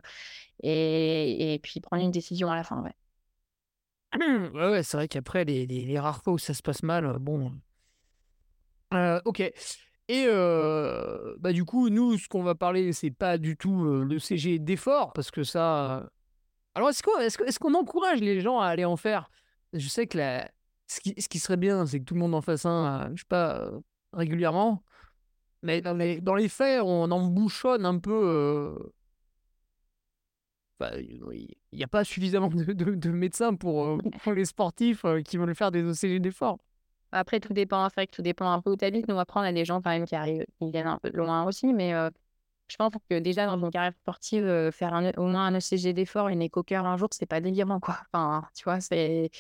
[0.63, 2.83] et, et, puis prendre une décision à la fin.
[2.83, 2.95] Ouais,
[4.55, 7.53] ouais, ouais c'est vrai qu'après, les, les, rares fois où ça se passe mal, bon.
[9.25, 9.41] ok.
[10.09, 10.27] Et
[11.39, 15.13] bah, du coup, nous, ce qu'on va parler, c'est pas du tout le CG d'effort,
[15.13, 16.11] parce que ça.
[16.75, 19.31] Alors, est-ce qu'on est est qu'on encourage les gens à aller en faire?
[19.73, 20.51] Je sais que la...
[20.87, 23.21] ce, qui, ce qui serait bien, c'est que tout le monde en fasse un, je
[23.21, 23.81] sais pas, euh,
[24.13, 24.83] régulièrement.
[25.63, 28.13] Mais dans les, dans les faits, on en bouchonne un peu.
[28.13, 28.93] Euh,
[31.01, 35.55] il n'y a pas suffisamment de, de, médecins pour, euh, pour, les sportifs qui veulent
[35.55, 36.59] faire des OCG d'effort.
[37.13, 39.07] Après, tout dépend, vrai que tout dépend un peu où tu habites.
[39.07, 41.17] Nous, après, on a des gens quand même qui arrivent, qui viennent un peu de
[41.17, 41.95] loin aussi, mais
[42.73, 46.29] je pense que déjà dans une carrière sportive, faire un, au moins un ECG d'effort,
[46.29, 47.99] une éco-cœur un jour, c'est pas délirant, quoi.
[48.13, 49.31] Enfin, tu vois, c'est.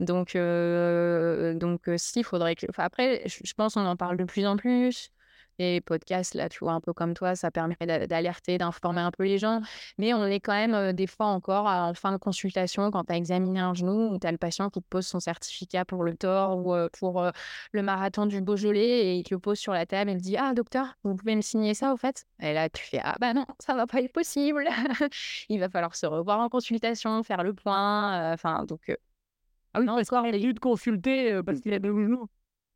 [0.00, 2.66] Donc, donc si, il faudrait que.
[2.76, 5.10] après, je pense qu'on en parle de plus en plus
[5.58, 9.24] les podcasts, là, tu vois, un peu comme toi, ça permet d'alerter, d'informer un peu
[9.24, 9.60] les gens.
[9.98, 13.16] Mais on est quand même des fois encore en fin de consultation, quand tu as
[13.16, 16.16] examiné un genou, ou tu as le patient qui te pose son certificat pour le
[16.16, 17.30] tort ou pour
[17.72, 20.36] le marathon du Beaujolais et il te le pose sur la table et te dit
[20.36, 22.26] Ah, docteur, vous pouvez me signer ça au fait?
[22.40, 24.66] Et là, tu fais Ah, bah non, ça va pas être possible.
[25.48, 28.32] il va falloir se revoir en consultation, faire le point.
[28.32, 28.92] Enfin, donc.
[29.74, 32.28] ah oui, non, il a dû te consulter parce qu'il a des genoux.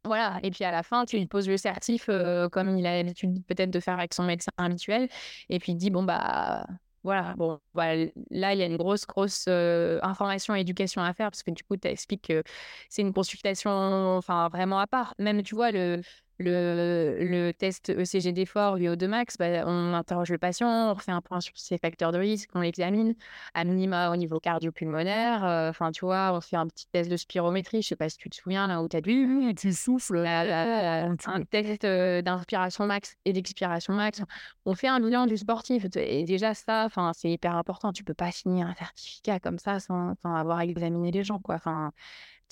[0.05, 2.09] Voilà, et puis à la fin, tu lui poses le certif
[2.53, 5.09] comme il a l'habitude peut-être de faire avec son médecin habituel,
[5.51, 6.67] et puis il dit bon bah
[7.03, 7.95] voilà, bon, bah,
[8.31, 11.51] là, il y a une grosse, grosse euh, information et éducation à faire parce que
[11.51, 12.43] du coup, tu expliques que
[12.91, 13.71] c'est une consultation
[14.19, 15.15] enfin, vraiment à part.
[15.19, 16.03] Même, tu vois, le,
[16.41, 21.21] le, le test ECG d'effort VO2 max, bah, on interroge le patient, on refait un
[21.21, 23.15] point sur ses facteurs de risque, on l'examine,
[23.55, 25.45] à minima au niveau cardio-pulmonaire.
[25.45, 27.83] Euh, enfin, tu vois, on fait un petit test de spirométrie.
[27.83, 30.25] Je sais pas si tu te souviens, là où tu as vu, tu souffles.
[30.27, 31.17] un
[31.51, 34.23] test euh, d'inspiration max et d'expiration max.
[34.65, 35.87] On fait un bilan du sportif.
[35.97, 37.93] Et déjà, ça, c'est hyper important.
[37.93, 41.57] Tu peux pas signer un certificat comme ça sans, sans avoir examiné les gens, quoi.
[41.57, 41.93] Enfin,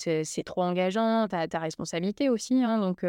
[0.03, 2.63] c'est trop engageant, tu as ta responsabilité aussi.
[2.63, 3.05] Hein, donc,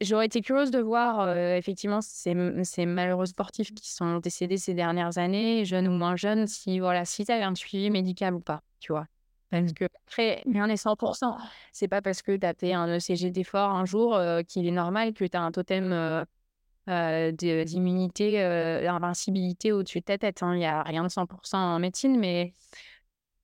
[0.00, 5.18] j'aurais été curieuse de voir effectivement ces, ces, malheureux sportifs qui sont décédés ces dernières
[5.18, 8.62] années, jeunes ou moins jeunes, si, voilà, si tu avais un suivi médical ou pas,
[8.80, 9.06] tu vois?
[9.50, 11.36] Parce que après, rien n'est 100%.
[11.72, 15.12] C'est pas parce que tu as fait un ECG d'effort un jour qu'il est normal
[15.12, 16.26] que tu as un totem
[16.86, 18.32] d'immunité,
[18.82, 20.42] d'invincibilité au-dessus de ta tête.
[20.42, 20.54] Hein.
[20.54, 22.54] Il n'y a rien de 100% en médecine, mais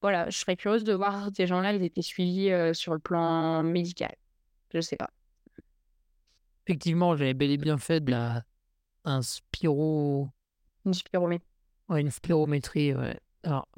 [0.03, 4.15] voilà, je serais curieuse de voir ces gens-là, ils étaient suivis sur le plan médical.
[4.75, 5.11] Je sais pas.
[6.67, 8.45] Effectivement, j'avais bel et bien fait de la
[9.05, 10.29] un spiro.
[10.85, 11.49] Une spirométrie.
[11.89, 12.95] Ouais, une spirométrie.
[12.95, 13.19] Ouais.
[13.43, 13.69] Alors,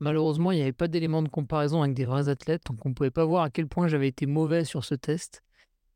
[0.00, 2.94] malheureusement, il n'y avait pas d'éléments de comparaison avec des vrais athlètes, donc on ne
[2.94, 5.42] pouvait pas voir à quel point j'avais été mauvais sur ce test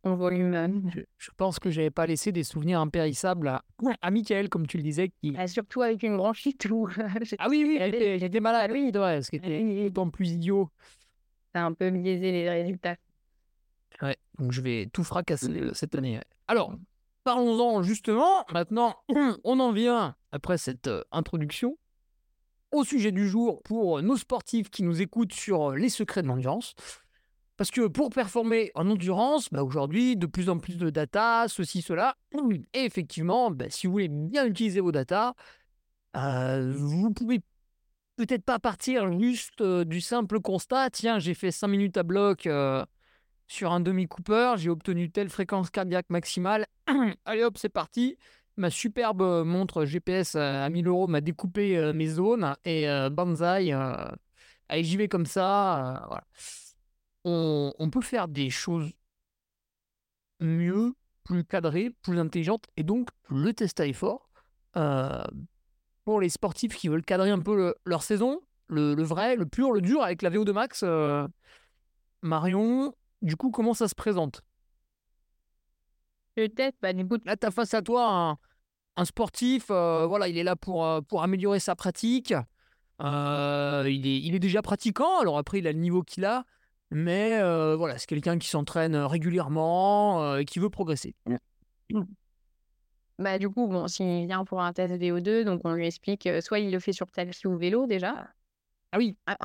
[0.04, 0.90] en volume.
[1.18, 3.64] Je, pense que j'avais pas laissé des souvenirs impérissables à,
[4.00, 5.08] à Michael, comme tu le disais.
[5.08, 5.34] Qui...
[5.36, 6.66] Ah, surtout avec une bronchite.
[6.70, 6.88] Ou...
[7.38, 10.70] ah oui, oui, j'étais malade, oui, ouais, ce qui était d'autant plus idiot.
[11.54, 12.96] Ça a un peu biaisé les résultats.
[14.02, 16.20] Ouais, donc je vais tout fracasser euh, cette année.
[16.48, 16.74] Alors,
[17.24, 18.44] parlons-en justement.
[18.52, 18.96] Maintenant,
[19.44, 21.76] on en vient, après cette euh, introduction,
[22.72, 26.74] au sujet du jour pour nos sportifs qui nous écoutent sur les secrets de l'endurance.
[27.60, 31.82] Parce que pour performer en endurance, bah aujourd'hui, de plus en plus de data, ceci,
[31.82, 32.16] cela.
[32.72, 35.34] Et effectivement, bah, si vous voulez bien utiliser vos data,
[36.16, 37.42] euh, vous pouvez
[38.16, 42.46] peut-être pas partir juste euh, du simple constat tiens, j'ai fait 5 minutes à bloc
[42.46, 42.82] euh,
[43.46, 46.66] sur un demi-cooper, j'ai obtenu telle fréquence cardiaque maximale.
[47.26, 48.16] Allez hop, c'est parti.
[48.56, 53.72] Ma superbe montre GPS à 1000 euros m'a découpé mes zones et banzai.
[54.68, 56.06] allez, j'y vais comme ça.
[56.08, 56.24] voilà
[57.24, 58.92] on, peut faire des choses
[60.40, 62.66] mieux, plus cadrées, plus intelligentes.
[62.76, 64.28] Et donc, le test à effort,
[64.76, 65.22] euh,
[66.04, 69.80] pour les sportifs qui veulent cadrer un peu leur saison, le, vrai, le pur, le
[69.80, 71.26] dur avec la VO2 max, euh,
[72.22, 74.42] Marion, du coup, comment ça se présente?
[76.36, 77.16] Le test, bah, coup.
[77.24, 78.38] Là, tu as face à toi
[78.96, 82.34] un, sportif, euh, voilà, il est là pour, pour améliorer sa pratique.
[83.00, 86.44] il, est, il est déjà pratiquant, alors après, il a le niveau qu'il a.
[86.90, 91.14] Mais euh, voilà, c'est quelqu'un qui s'entraîne régulièrement euh, et qui veut progresser.
[91.26, 92.00] Mmh.
[93.18, 96.40] Bah, du coup, bon, s'il vient pour un test VO2, donc on lui explique, euh,
[96.40, 98.32] soit il le fait sur taxi ou vélo déjà.
[98.92, 99.14] Ah oui.
[99.26, 99.36] Ah,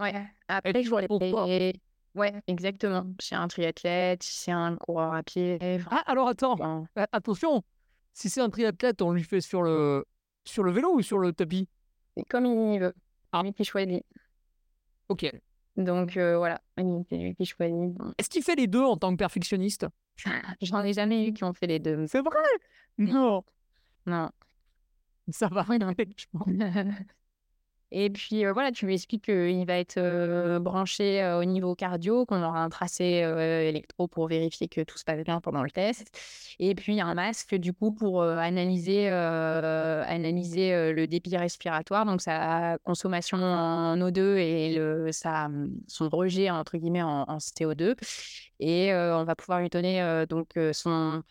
[0.00, 0.12] ouais.
[0.48, 1.80] Après, je vois les.
[2.16, 3.06] Ouais, exactement.
[3.20, 5.78] C'est un triathlète, c'est un coureur à pied.
[5.88, 7.62] Ah, alors attends, attention,
[8.12, 10.04] si c'est un triathlète, on lui fait sur le,
[10.44, 11.68] sur le vélo ou sur le tapis?
[12.28, 12.94] Comme il veut.
[13.30, 13.44] Ah.
[13.56, 14.04] Qui choisit.
[15.08, 15.30] Ok.
[15.76, 17.96] Donc voilà, c'est lui qui choisit.
[18.18, 19.86] Est-ce qu'il fait les deux en tant que perfectionniste?
[20.60, 22.06] J'en ai jamais eu qui ont fait les deux.
[22.06, 22.42] C'est vrai?
[22.98, 23.44] Non.
[24.06, 24.30] Non.
[25.30, 25.92] Ça va, non.
[27.92, 32.62] Et puis voilà, tu lui expliques qu'il va être branché au niveau cardio, qu'on aura
[32.62, 33.04] un tracé
[33.68, 36.10] électro pour vérifier que tout se passe bien pendant le test.
[36.58, 43.38] Et puis un masque du coup pour analyser, analyser le débit respiratoire, donc sa consommation
[43.38, 45.48] en O2 et le, sa,
[45.88, 47.96] son rejet entre guillemets en, en CO2.
[48.60, 51.22] Et on va pouvoir lui donner donc son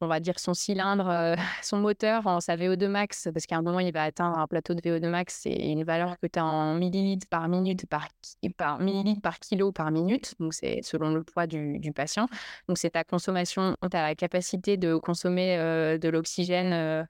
[0.00, 3.62] on va dire, son cylindre, euh, son moteur en sa VO2 max, parce qu'à un
[3.62, 6.44] moment, il va atteindre un plateau de VO2 max, c'est une valeur que tu as
[6.44, 8.08] en millilitres par minute, par,
[8.56, 12.28] par millilitres par kilo par minute, donc c'est selon le poids du, patient.
[12.68, 17.04] Donc c'est ta consommation, la capacité de consommer euh, de l'oxygène euh,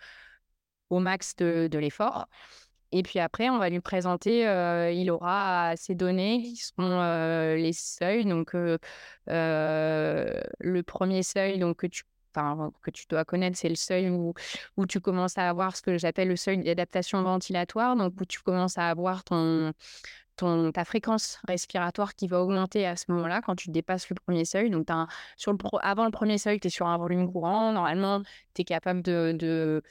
[0.90, 2.28] au max de, l'effort.
[2.92, 4.40] Et puis après, on va lui présenter,
[4.94, 8.24] il aura ces données qui sont les seuils.
[8.24, 8.80] Donc, le
[10.82, 14.34] premier seuil donc, que tu que tu dois connaître, c'est le seuil où,
[14.76, 18.40] où tu commences à avoir ce que j'appelle le seuil d'adaptation ventilatoire, donc où tu
[18.40, 19.72] commences à avoir ton,
[20.36, 24.44] ton, ta fréquence respiratoire qui va augmenter à ce moment-là quand tu dépasses le premier
[24.44, 24.70] seuil.
[24.70, 24.88] Donc,
[25.36, 27.72] sur le avant le premier seuil, tu es sur un volume courant.
[27.72, 28.22] Normalement,
[28.54, 29.82] tu es capable de, de,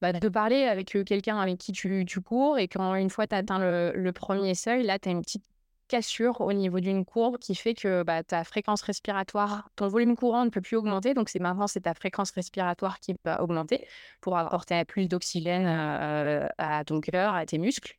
[0.00, 2.58] bah, de parler avec quelqu'un avec qui tu, cours.
[2.58, 5.22] Et quand une fois tu as atteint le, le, premier seuil, là, tu as une
[5.22, 5.44] petite
[5.88, 10.44] cassure au niveau d'une courbe qui fait que bah, ta fréquence respiratoire, ton volume courant
[10.44, 11.14] ne peut plus augmenter.
[11.14, 13.86] Donc, c'est maintenant, c'est ta fréquence respiratoire qui va augmenter
[14.20, 17.98] pour apporter plus d'oxygène à ton cœur, à tes muscles.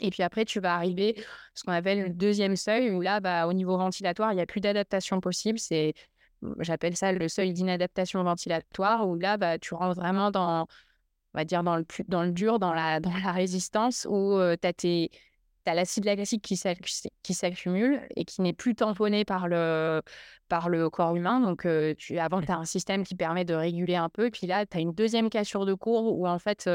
[0.00, 1.22] Et puis après, tu vas arriver à
[1.54, 4.46] ce qu'on appelle le deuxième seuil, où là, bah, au niveau ventilatoire, il n'y a
[4.46, 5.58] plus d'adaptation possible.
[5.58, 5.94] C'est,
[6.58, 11.44] j'appelle ça le seuil d'inadaptation ventilatoire, où là, bah, tu rentres vraiment dans, on va
[11.44, 15.10] dire, dans le, dans le dur, dans la, dans la résistance, où tu as tes
[15.64, 20.02] tu as l'acide lactique qui s'accumule et qui n'est plus tamponné par le,
[20.48, 21.40] par le corps humain.
[21.40, 21.66] Donc,
[21.98, 24.26] tu, avant, tu as un système qui permet de réguler un peu.
[24.26, 26.68] Et puis là, tu as une deuxième cassure de courbe où, en fait,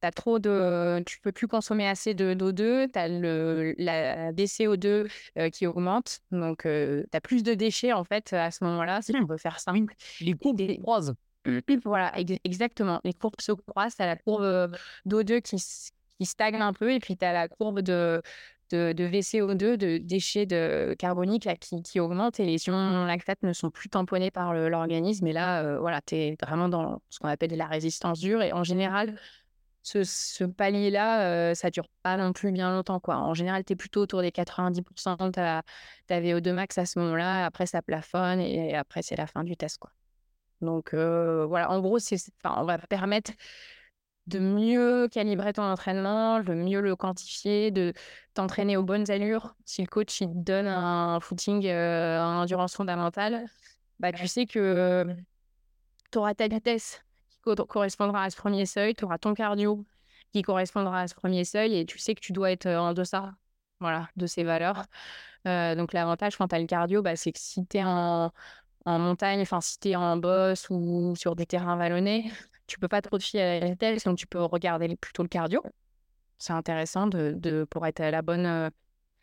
[0.00, 1.02] tu as trop de.
[1.06, 2.90] Tu peux plus consommer assez d'O2.
[2.92, 5.08] Tu as le, la DCO2
[5.50, 6.20] qui augmente.
[6.30, 9.60] Donc, tu as plus de déchets, en fait, à ce moment-là, si on veut faire
[9.60, 9.94] simple.
[10.20, 11.14] Les courbes Des- croisent.
[11.84, 13.00] Voilà, ex- exactement.
[13.04, 13.96] Les courbes se croisent.
[13.96, 15.58] Tu as la courbe d'O2 qui,
[16.18, 18.22] qui stagne un peu, et puis tu as la courbe de,
[18.70, 23.42] de, de VCO2, de déchets de carboniques là, qui, qui augmente, et les ions lactates
[23.42, 25.26] ne sont plus tamponnés par l'organisme.
[25.26, 28.42] Et là, euh, voilà, tu es vraiment dans ce qu'on appelle la résistance dure.
[28.42, 29.18] Et en général,
[29.82, 33.00] ce, ce palier-là, euh, ça dure pas non plus bien longtemps.
[33.00, 33.16] Quoi.
[33.16, 35.62] En général, tu es plutôt autour des 90% de ta,
[36.06, 37.44] ta VO2 max à ce moment-là.
[37.44, 39.78] Après, ça plafonne, et après, c'est la fin du test.
[39.78, 39.90] Quoi.
[40.60, 43.32] Donc euh, voilà, en gros, c'est, on va permettre
[44.26, 47.92] de mieux calibrer ton entraînement, de mieux le quantifier, de
[48.34, 49.54] t'entraîner aux bonnes allures.
[49.64, 53.44] Si le coach te donne un footing euh, en endurance fondamentale,
[54.00, 55.06] bah, tu sais que
[56.10, 59.84] tu auras ta vitesse qui co- correspondra à ce premier seuil, tu auras ton cardio
[60.32, 63.34] qui correspondra à ce premier seuil et tu sais que tu dois être en deçà
[63.80, 64.84] voilà, de ces valeurs.
[65.46, 68.32] Euh, donc l'avantage quand tu as le cardio, bah, c'est que si tu es en,
[68.86, 72.30] montagne, enfin si tu es en boss ou sur des terrains vallonnés,
[72.66, 75.28] tu peux pas trop te fier à la vitesse, donc tu peux regarder plutôt le
[75.28, 75.62] cardio.
[76.38, 78.70] C'est intéressant de, de- pour être à la bonne, euh,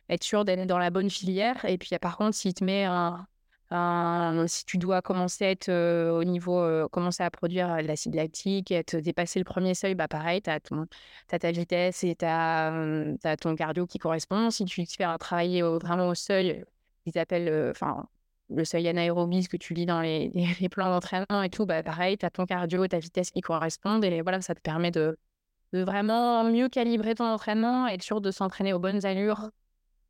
[0.09, 1.65] être sûr d'être dans la bonne filière.
[1.65, 3.27] Et puis par contre, si te met un,
[3.71, 7.83] un- si tu dois commencer à être euh, au niveau, euh, commencer à produire de
[7.83, 10.59] l'acide lactique et te dépasser le premier seuil, bah pareil, tu as,
[11.39, 14.49] ta vitesse et tu as, ton cardio qui correspond.
[14.51, 16.63] Si tu te fais travailler au- vraiment au seuil,
[17.05, 18.07] ils appellent, enfin,
[18.53, 22.17] le seuil anaérobie, ce que tu lis dans les, plans d'entraînement et tout, bah pareil,
[22.17, 24.03] tu as ton cardio, ta vitesse qui correspondent.
[24.05, 25.17] Et voilà, ça te permet de,
[25.73, 29.51] vraiment mieux calibrer ton entraînement, être sûr de s'entraîner aux bonnes allures,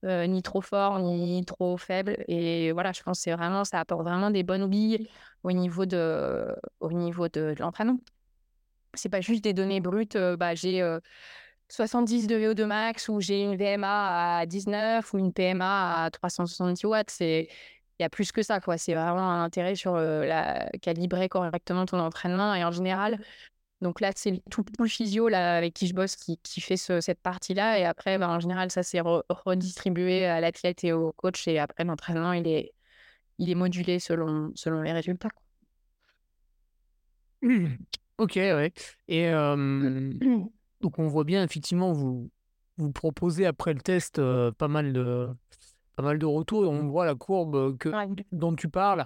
[0.03, 2.23] euh, ni trop fort, ni trop faible.
[2.27, 5.09] Et voilà, je pense que c'est vraiment, ça apporte vraiment des bonnes billes
[5.43, 7.99] au niveau de, au niveau de, l'entraînement.
[8.93, 10.99] C'est pas juste des données brutes, euh, bah, j'ai euh,
[11.69, 16.83] 70 de VO2 max ou j'ai une VMA à 19 ou une PMA à 370
[16.85, 17.21] watts.
[18.01, 18.77] Y a plus que ça, quoi.
[18.77, 22.53] C'est vraiment un intérêt sur la, calibrer correctement ton entraînement.
[22.55, 23.19] Et en général,
[23.81, 27.01] donc là, c'est tout, le physio là, avec qui je bosse qui, qui fait ce-
[27.01, 27.79] cette partie-là.
[27.79, 31.47] Et après, bah, en général, ça c'est re- redistribué à l'athlète et au coach.
[31.47, 32.73] Et après, l'entraînement, il est,
[33.39, 35.29] il est modulé selon, selon les résultats.
[35.29, 35.41] quoi.
[38.17, 38.71] Ok, ouais.
[39.07, 42.29] Et donc on voit bien effectivement vous
[42.77, 44.21] vous proposez après le test
[44.57, 45.27] pas mal de
[45.95, 47.89] pas mal de retours et on voit la courbe que
[48.31, 49.05] dont tu parles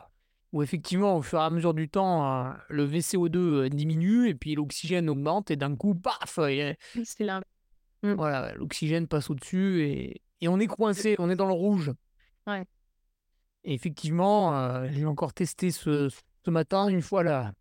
[0.53, 4.55] où effectivement au fur et à mesure du temps le VCO2 euh, diminue et puis
[4.55, 7.41] l'oxygène augmente et d'un coup paf et, C'est l'un-
[8.03, 11.91] voilà l'oxygène passe au-dessus et, et on est coincé, on est dans le rouge.
[12.47, 12.63] Ouais.
[13.63, 16.07] Et effectivement, euh, j'ai encore testé ce,
[16.45, 17.51] ce matin une fois la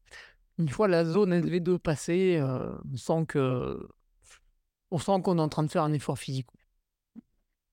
[0.58, 3.88] une fois la zone SV2 passée, euh, on sent que
[4.92, 6.46] on sent qu'on est en train de faire un effort physique.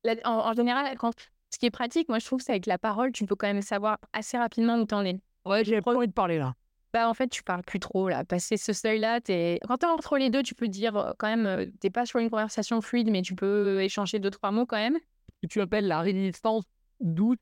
[0.04, 1.14] La- en, en général, quand,
[1.54, 3.62] ce qui est pratique, moi je trouve, c'est avec la parole, tu peux quand même
[3.62, 5.20] savoir assez rapidement où t'en es.
[5.46, 6.54] Ouais, j'ai pas envie de parler là.
[6.94, 8.26] Bah, en fait, tu parles plus trop, là.
[8.26, 9.60] Passer ce seuil-là, t'es...
[9.66, 12.82] quand t'es entre les deux, tu peux dire quand même, t'es pas sur une conversation
[12.82, 14.98] fluide, mais tu peux échanger deux, trois mots quand même.
[15.42, 16.64] Que tu appelles la résistance
[17.00, 17.40] d'août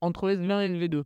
[0.00, 1.02] entre SV1 et SV2.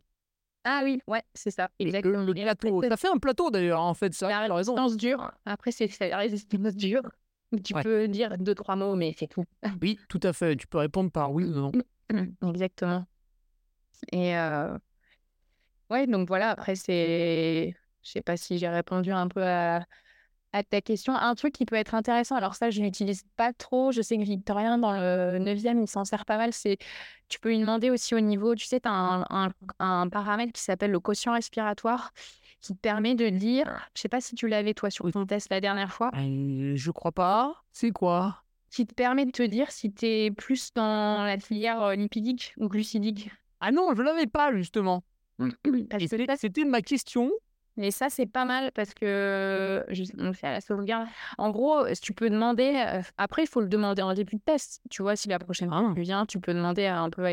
[0.63, 2.23] Ah oui, ouais, c'est ça, le- exactement.
[2.23, 2.83] le plateau.
[2.87, 4.29] Ça fait un plateau d'ailleurs, en fait, ça.
[4.29, 5.31] la résistance dure.
[5.45, 7.01] Après, c'est c'est la résistance dure.
[7.63, 7.81] Tu Ouais.
[7.81, 9.43] peux dire deux, trois mots, mais c'est tout.
[9.81, 10.55] Oui, tout à fait.
[10.55, 11.71] Tu peux répondre par oui ou non.
[12.43, 13.05] Exactement.
[14.11, 14.77] Et euh,
[15.89, 17.75] ouais, donc voilà, après, c'est.
[18.03, 19.85] Je sais pas si j'ai répondu un peu à,
[20.53, 21.13] à ta question.
[21.15, 23.91] Un truc qui peut être intéressant, alors ça, je l'utilise pas trop.
[23.91, 26.53] Je sais que Victorien, dans le 9e, il s'en sert pas mal.
[26.53, 26.77] C'est
[27.29, 30.53] tu peux lui demander aussi au niveau, tu sais, tu as un, un- un paramètre
[30.53, 32.11] qui s'appelle le quotient respiratoire
[32.61, 35.49] qui te permet de dire, je sais pas si tu l'avais toi sur ton test
[35.51, 37.63] la dernière fois, Euh, je crois pas.
[37.73, 38.43] C'est quoi?
[38.71, 42.53] Qui te permet de te dire si tu es plus dans la filière euh, lipidique
[42.57, 43.29] ou glucidique?
[43.59, 45.03] Ah non, je l'avais pas justement.
[45.99, 47.29] C'était- ma question.
[47.77, 51.07] Et ça, c'est pas mal parce que je, on fait à la sauvegarde.
[51.37, 54.41] En gros, si tu peux demander, euh, après, il faut le demander en début de
[54.41, 54.81] test.
[54.89, 57.23] Tu vois, si la prochaine fois tu viens, tu peux demander à un peu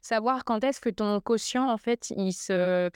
[0.00, 2.90] savoir quand est-ce que ton quotient, en fait, il se,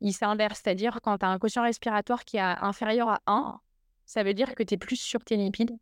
[0.00, 0.60] il s'inverse.
[0.62, 3.60] C'est-à-dire quand tu as un quotient respiratoire qui est inférieur à 1,
[4.04, 5.76] ça veut dire que tu es plus sur tes lipides.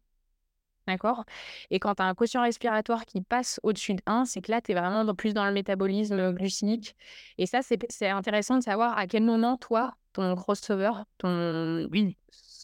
[0.87, 1.25] D'accord?
[1.71, 4.61] Et quand tu as un quotient respiratoire qui passe au-dessus de 1, c'est que là,
[4.61, 6.95] tu es vraiment plus dans le métabolisme glucidique.
[7.39, 12.17] Et ça, c'est c'est intéressant de savoir à quel moment, toi, ton crossover, ton Oui.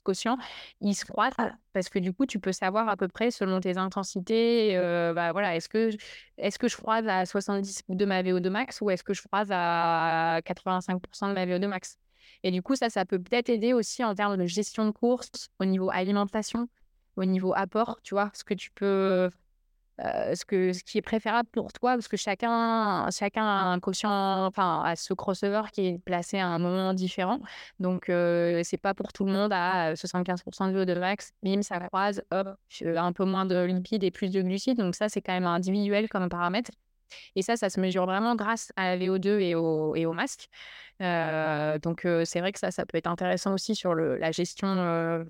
[0.03, 0.39] quotient,
[0.81, 1.33] il se croise.
[1.73, 5.33] Parce que du coup, tu peux savoir à peu près selon tes intensités, euh, bah
[5.33, 5.91] voilà, est-ce que,
[6.39, 9.49] est que je croise à 70 de ma VO2 max ou est-ce que je croise
[9.51, 11.99] à 85% de ma VO2 max?
[12.43, 15.31] Et du coup, ça, ça peut peut-être aider aussi en termes de gestion de course,
[15.59, 16.68] au niveau alimentation,
[17.21, 19.31] au niveau apport, tu vois, ce que tu peux,
[20.01, 23.81] euh, ce, que, ce qui est préférable pour toi, parce que chacun, chacun a un
[23.81, 27.41] quotient, enfin, a ce crossover qui est placé à un moment différent.
[27.81, 31.79] Donc, euh, c'est pas pour tout le monde à 75% de VO2 max, bim, ça
[31.81, 32.49] croise, hop,
[32.83, 34.79] euh, un peu moins de lipides et plus de glucides.
[34.79, 36.71] Donc, ça, c'est quand même individuel comme paramètre.
[37.35, 40.49] Et ça, ça se mesure vraiment grâce à la VO2 et au, et au masque.
[41.03, 45.27] Euh, donc, c'est vrai que ça, ça peut être intéressant aussi sur le, la gestion.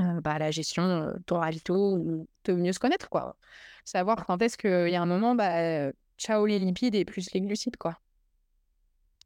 [0.00, 3.36] Euh, bah, la gestion euh, ou de mieux se connaître, quoi.
[3.84, 7.32] Savoir quand est-ce qu'il y a un moment, bah, euh, ciao les lipides et plus
[7.32, 7.98] les glucides, quoi.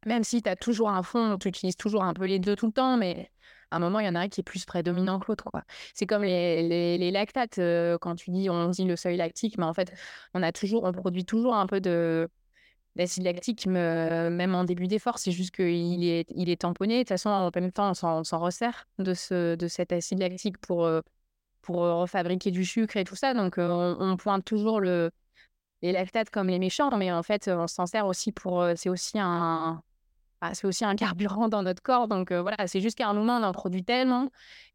[0.05, 2.67] Même si tu as toujours un fond, tu utilises toujours un peu les deux tout
[2.67, 3.31] le temps, mais
[3.71, 5.49] à un moment, il y en a un qui est plus prédominant que l'autre.
[5.93, 9.57] C'est comme les, les, les lactates, euh, quand tu dis, on dit le seuil lactique,
[9.57, 9.93] mais en fait,
[10.33, 12.29] on a toujours, on produit toujours un peu de
[12.95, 16.95] l'acide lactique, me- même en début d'effort, c'est juste qu'il est, il est tamponné.
[16.97, 20.57] De toute façon, en même temps, on s'en, resserre de, ce, de cet acide lactique
[20.59, 21.01] pour, euh,
[21.61, 23.33] pour euh, refabriquer du sucre et tout ça.
[23.33, 25.11] Donc, euh, on, pointe toujours le,
[25.81, 28.61] les lactates comme les méchants, mais en fait, on s'en sert aussi pour.
[28.61, 29.81] euh, c'est aussi un.
[30.41, 32.07] ah, c'est aussi un carburant dans notre corps.
[32.07, 34.29] Donc, euh, voilà, c'est juste qu'à un moment, on en produit tellement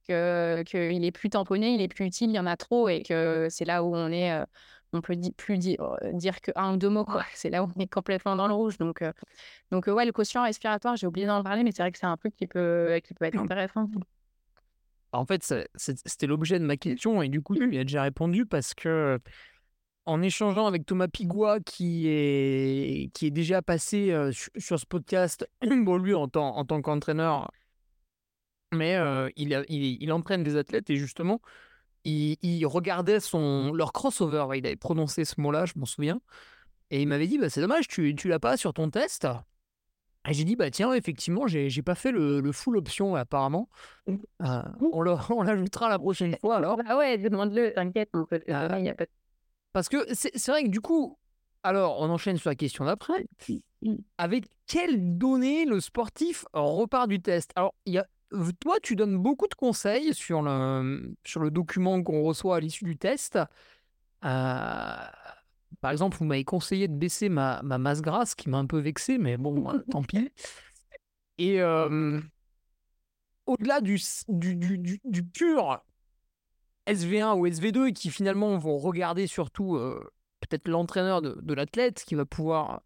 [0.08, 3.02] que, qu'il est plus tamponné, il est plus utile, il y en a trop et
[3.02, 4.32] que c'est là où on est.
[4.32, 4.44] euh,
[4.92, 7.24] on peut di- plus dire, euh, dire que un ou deux mots, quoi.
[7.34, 8.78] C'est là où on est complètement dans le rouge.
[8.78, 9.12] Donc, euh,
[9.70, 12.16] donc ouais, le quotient respiratoire, j'ai oublié d'en parler, mais c'est vrai que c'est un
[12.16, 13.88] truc qui peut, qui peut être intéressant.
[15.12, 15.42] En fait,
[15.76, 19.18] c'était l'objet de ma question et du coup, tu y as déjà répondu parce que
[20.04, 24.86] en échangeant avec Thomas Pigua, qui est, qui est déjà passé euh, sur, sur ce
[24.86, 27.50] podcast, bon, lui en tant, en tant qu'entraîneur,
[28.72, 31.40] mais euh, il, a- il, il entraîne des athlètes et justement,
[32.08, 34.46] il, il regardait son, leur crossover.
[34.56, 36.20] il avait prononcé ce mot-là, je m'en souviens.
[36.90, 39.26] Et il m'avait dit bah, C'est dommage, tu, tu l'as pas sur ton test.
[40.28, 43.68] Et j'ai dit Bah tiens, effectivement, j'ai j'ai pas fait le, le full option apparemment.
[44.08, 46.78] Euh, on le- on l'ajoutera la prochaine fois alors.
[46.86, 48.78] Ah ouais, demande-le, t'inquiète, on peut le faire.
[48.78, 49.10] Il y a pas de-
[49.72, 51.18] Parce que c'est c'est vrai que du coup,
[51.62, 53.26] alors on enchaîne sur la question d'après.
[54.18, 57.52] Avec quelles données le sportif repart du test?
[57.54, 58.06] Alors, il y a,
[58.60, 62.84] toi, tu donnes beaucoup de conseils sur le, sur le document qu'on reçoit à l'issue
[62.84, 63.36] du test.
[64.24, 64.96] Euh,
[65.80, 68.78] par exemple, vous m'avez conseillé de baisser ma, ma masse grasse, qui m'a un peu
[68.78, 70.30] vexé, mais bon, euh, tant pis.
[71.38, 71.60] Et
[73.46, 73.98] au-delà du,
[74.28, 75.82] du, du, du- pur
[76.86, 79.78] SV1 ou SV2, qui finalement vont regarder surtout
[80.40, 82.82] peut-être l'entraîneur de, de l'athlète, qui va pouvoir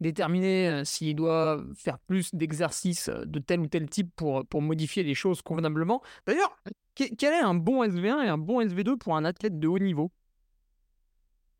[0.00, 4.62] déterminer euh, s'il doit faire plus d'exercices euh, de tel ou tel type pour, pour
[4.62, 6.02] modifier les choses convenablement.
[6.26, 6.56] D'ailleurs,
[6.94, 9.78] que- quel est un bon SV1 et un bon SV2 pour un athlète de haut
[9.78, 10.10] niveau?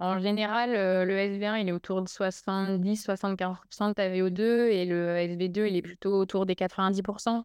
[0.00, 5.16] En général, euh, le SV1, il est autour de 70-75% de ta VO2 et le
[5.16, 7.44] SV2, il est plutôt autour des 90%.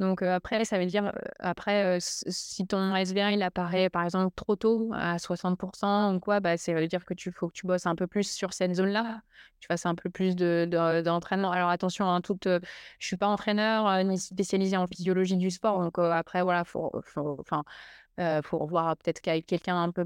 [0.00, 4.90] Donc après, ça veut dire, après, si ton SV1, il apparaît par exemple trop tôt,
[4.94, 7.94] à 60% ou quoi, bah, ça veut dire que tu faut que tu bosses un
[7.94, 9.20] peu plus sur cette zone-là,
[9.60, 11.50] tu fasses un peu plus de, de- d'entraînement.
[11.52, 15.98] Alors attention, hein, toute, je suis pas entraîneur ni spécialisé en physiologie du sport, donc
[15.98, 17.62] après, voilà, faut, faut, enfin,
[18.42, 20.04] faut voir peut-être quelqu'un un peu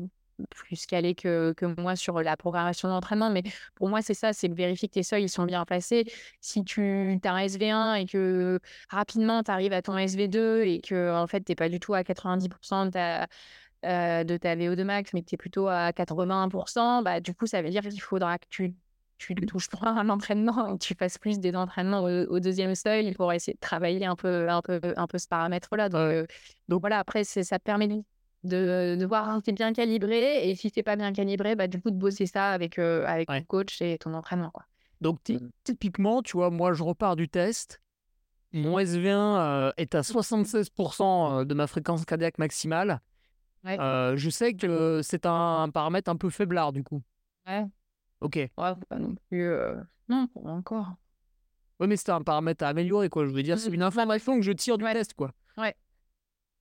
[0.51, 3.31] plus calé que, que moi sur la programmation d'entraînement.
[3.31, 3.43] Mais
[3.75, 6.05] pour moi, c'est ça, c'est de vérifier que tes seuils ils sont bien placés.
[6.41, 11.15] Si tu as un SV1 et que rapidement tu arrives à ton SV2 et que
[11.15, 13.27] en fait, tu n'es pas du tout à 90% de ta,
[13.85, 17.47] euh, de ta VO2 max, mais que tu es plutôt à 80%, bah, du coup,
[17.47, 18.75] ça veut dire qu'il faudra que tu
[19.19, 22.41] tu ne touches pas à l'entraînement et que tu fasses plus des entraînements au, au
[22.41, 25.89] deuxième seuil pour essayer de travailler un peu, un peu, un peu ce paramètre-là.
[25.89, 26.27] Donc, euh,
[26.69, 27.89] donc voilà, après, ça te permet
[28.45, 31.81] de, de, voir si es bien calibré et si tu pas bien calibré, bah, du
[31.81, 33.41] coup, de bosser ça avec, euh, avec Ouais.
[33.41, 34.51] ton coach et ton entraînement.
[34.51, 34.65] Quoi.
[35.01, 37.81] Donc, ty- typiquement, tu vois, moi, je repars du test.
[38.53, 43.01] Mon SV1 euh, est à 76% de ma fréquence cardiaque maximale.
[43.65, 43.81] Ouais.
[43.81, 47.03] Euh, je sais que c'est un, un paramètre un peu faiblard, du coup.
[47.47, 47.65] Ouais.
[48.21, 48.37] Ok.
[48.37, 49.51] Ouais, pas non plus.
[50.09, 50.95] Non, pas encore.
[51.81, 53.25] Oui, mais c'était un paramètre à améliorer, quoi.
[53.27, 53.75] Je veux dire, c'est Mmh.
[53.75, 54.93] une information que je tire du Ouais.
[54.93, 55.33] test, quoi.
[55.59, 55.75] Ouais.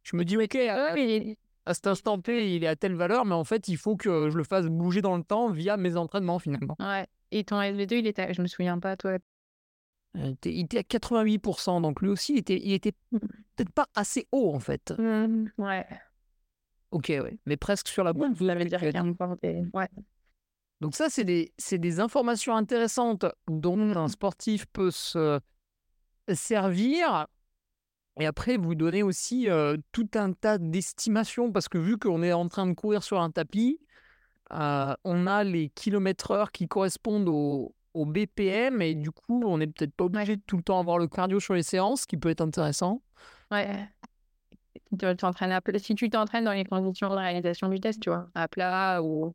[0.04, 3.26] Je me dis, OK, à, Oui, à cet instant T, il est à telle valeur,
[3.26, 5.96] mais en fait, il faut que je le fasse bouger dans le temps via mes
[5.96, 6.76] entraînements, finalement.
[6.80, 7.08] ouais.
[7.32, 9.12] Et ton SV2, il était à je me souviens pas, toi?
[9.12, 9.18] Euh,
[10.16, 13.18] il était- il était à 88%, donc lui aussi, il était, il était Mmh.
[13.56, 14.94] peut-être pas assez haut, en fait.
[14.98, 15.88] Mmh, ouais.
[16.92, 18.78] OK, ouais, mais presque sur la bonne Vous l'avez dit voie.
[18.80, 19.16] rien
[19.74, 19.90] Ouais.
[20.82, 25.40] Donc ça, c'est des, c'est des informations intéressantes dont un sportif peut se
[26.34, 27.28] servir.
[28.20, 32.34] Et après, vous donnez aussi euh, tout un tas d'estimations, parce que vu qu'on est
[32.34, 33.80] en train de courir sur un tapis,
[34.52, 39.58] euh, on a les kilomètres heure qui correspondent au, au BPM, et du coup, on
[39.58, 42.08] n'est peut-être pas obligé de tout le temps avoir le cardio sur les séances, ce
[42.08, 43.02] qui peut être intéressant.
[43.52, 43.90] Ouais.
[45.80, 49.34] Si tu t'entraînes dans les conditions de réalisation du test, tu vois, à plat ou.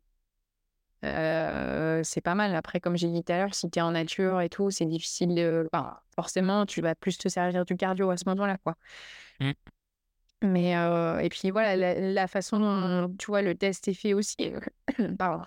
[1.05, 2.55] Euh, c'est pas mal.
[2.55, 4.85] Après, comme j'ai dit tout à l'heure, si tu es en nature et tout, c'est
[4.85, 5.69] difficile de.
[5.71, 8.75] enfin, forcément, tu vas plus te servir du cardio à ce moment-là, quoi.
[9.39, 9.51] Mm.
[10.41, 10.77] Mais.
[10.77, 14.35] euh, et puis voilà, la, la façon dont, tu vois, le test est fait aussi.
[15.17, 15.45] Pardon.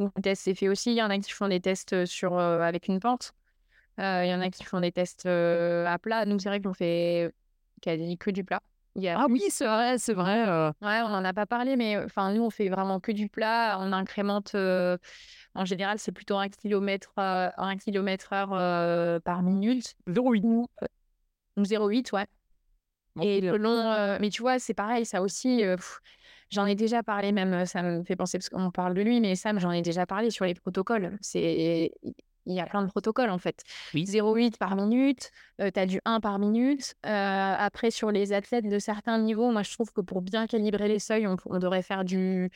[0.00, 0.92] Le test est fait aussi.
[0.92, 3.32] Il y en a qui font des tests sur, euh, avec une pente.
[3.98, 6.26] Il y en a qui font des tests à plat.
[6.26, 7.32] Nous, c'est vrai qu'on fait
[7.80, 8.60] quasi que du plat.
[8.96, 10.48] Il y a Ah oui, c'est vrai, c'est vrai.
[10.48, 13.28] euh, Ouais, on n'en a pas parlé, mais enfin, nous, on fait vraiment que du
[13.28, 13.76] plat.
[13.80, 14.96] On incrémente, euh,
[15.54, 19.94] en général, c'est plutôt un kilomètre, euh, un kilomètre heure euh, par minute.
[20.06, 20.44] 0,8.
[20.44, 20.86] Ou euh,
[21.56, 22.26] ou 0,8, ouais.
[23.22, 25.76] Et selon, euh, mais tu vois, c'est pareil, ça aussi, euh,
[26.50, 29.20] j'en ai déjà parlé même, euh, ça me fait penser, parce qu'on parle de lui,
[29.20, 31.16] mais Sam, j'en ai déjà parlé sur les protocoles.
[31.20, 31.92] C'est,
[32.46, 33.62] il y a plein de protocoles, en fait.
[33.94, 34.04] Oui.
[34.06, 36.94] 0,8 par minute, tu as du 1 par minute.
[37.06, 40.88] Euh, après, sur les athlètes de certains niveaux, moi, je trouve que pour bien calibrer
[40.88, 42.50] les seuils, on, on devrait faire du,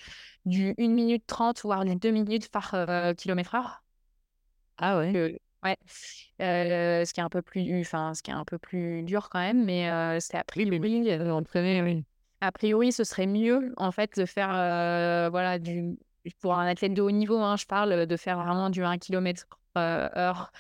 [0.45, 3.83] du 1 minute 30, voire du 2 minutes par euh, kilomètre heure.
[4.79, 5.13] Ah ouais.
[5.17, 5.77] Euh, ouais.
[6.41, 9.29] Euh, ce qui est un peu plus, enfin, ce qui est un peu plus dur
[9.31, 12.05] quand même, mais euh, c'est a priori, oui, euh, oui.
[12.41, 15.99] a priori, ce serait mieux en fait de faire, euh, voilà, du,
[16.41, 19.47] pour un athlète de haut niveau, hein, je parle de faire vraiment du 1 km
[19.79, 20.53] heure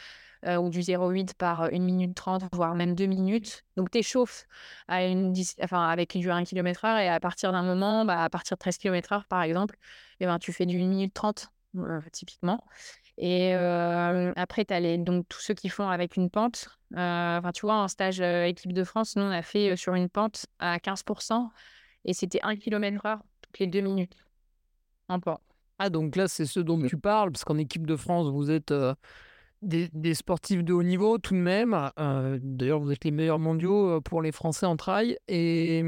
[0.47, 3.64] euh, ou du 0,8 par 1 minute 30, voire même 2 minutes.
[3.77, 4.47] Donc, tu échauffes
[4.87, 8.31] à une, enfin, avec du 1 km heure et à partir d'un moment, bah, à
[8.31, 9.77] partir de 13 km heure par exemple,
[10.21, 12.64] eh ben, tu fais du 1 minute 30 euh, typiquement.
[13.19, 16.69] Et euh, après, tu as les, donc, tous ceux qui font avec une pente.
[16.97, 19.95] Euh, tu vois, en stage euh, équipe de France, nous, on a fait euh, sur
[19.95, 21.51] une pente à 15%
[22.05, 24.14] et c'était 1 km heure toutes les 2 minutes.
[25.09, 25.48] En pente.
[25.79, 28.72] Ah, donc là, c'est ce dont tu parles, parce qu'en équipe de France, vous êtes
[28.72, 28.95] euh,
[29.62, 31.91] des, des sportifs de haut niveau tout de même.
[31.99, 35.16] Euh, D'ailleurs, vous êtes les meilleurs mondiaux pour les Français en trail.
[35.29, 35.85] Et,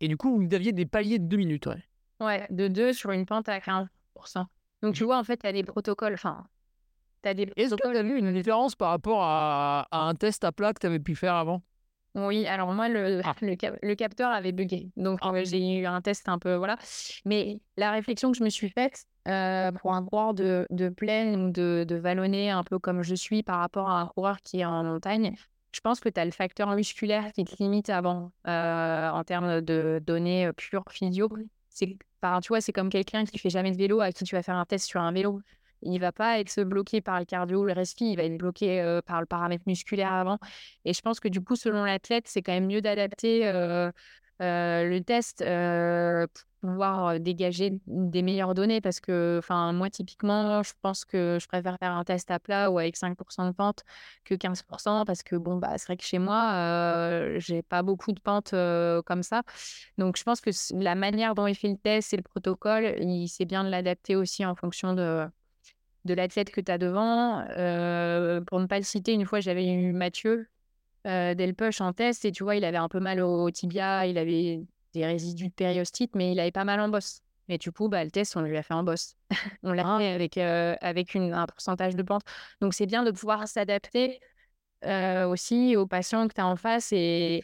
[0.00, 1.66] et du coup, vous aviez des paliers de deux minutes.
[1.66, 1.82] Ouais.
[2.20, 4.46] Ouais, de 2 sur une pente à 15%.
[4.82, 6.14] Donc, tu vois, en fait, tu as des protocoles.
[6.14, 6.46] Enfin,
[7.22, 10.14] tu as des Est-ce que tu as vu une différence par rapport à, à un
[10.14, 11.62] test à plat que tu avais pu faire avant?
[12.14, 13.34] Oui, alors moi, le, Ah.
[13.42, 14.90] le, cap- le capteur avait bugué.
[14.96, 16.76] Donc, euh, j'ai eu un test un peu, voilà.
[17.24, 21.36] Mais la réflexion que je me suis faite euh, pour un coureur de, de plaine
[21.46, 24.60] ou de, de vallonner un peu comme je suis par rapport à un coureur qui
[24.60, 25.36] est en montagne,
[25.72, 29.60] je pense que tu as le facteur musculaire qui te limite avant euh, en termes
[29.60, 31.28] de données euh, pure physio.
[31.68, 31.86] C'est,
[32.42, 34.56] tu vois, c'est comme quelqu'un qui fait jamais de vélo à qui tu vas faire
[34.56, 35.40] un test sur un vélo.
[35.82, 39.00] Il va pas être bloqué par le cardio ou le respi, il va être bloqué
[39.06, 40.38] par le paramètre musculaire avant.
[40.84, 43.50] Et je pense que du coup, selon l'athlète, c'est quand même mieux d'adapter
[44.40, 48.82] le test pour pouvoir dégager des meilleures données.
[48.82, 49.40] Parce que,
[49.72, 53.46] moi, typiquement, je pense que je préfère faire un test à plat ou avec 5%
[53.46, 53.82] de pente
[54.24, 55.06] que 15%.
[55.06, 58.50] Parce que, bon, bah, c'est vrai que chez moi, j'ai pas beaucoup de pente
[59.06, 59.42] comme ça.
[59.98, 63.28] Donc, je pense que la manière dont il fait le test et le protocole, il
[63.28, 65.26] c'est bien de l'adapter aussi en fonction de
[66.04, 67.40] de l'athlète que tu as devant.
[67.50, 70.48] Euh, pour ne pas le citer, une fois, j'avais eu Mathieu
[71.06, 74.18] euh, Delpech en test et tu vois, il avait un peu mal au tibia, il
[74.18, 74.62] avait
[74.94, 77.22] des résidus de périostite, mais il avait pas mal en bosse.
[77.48, 79.16] Et du coup, bah, le test, on lui a fait en bosse.
[79.62, 82.22] on l'a fait avec, euh, avec une- un pourcentage de pente.
[82.60, 84.20] Donc, c'est bien de pouvoir s'adapter
[85.28, 87.42] aussi aux patients que tu as en face et,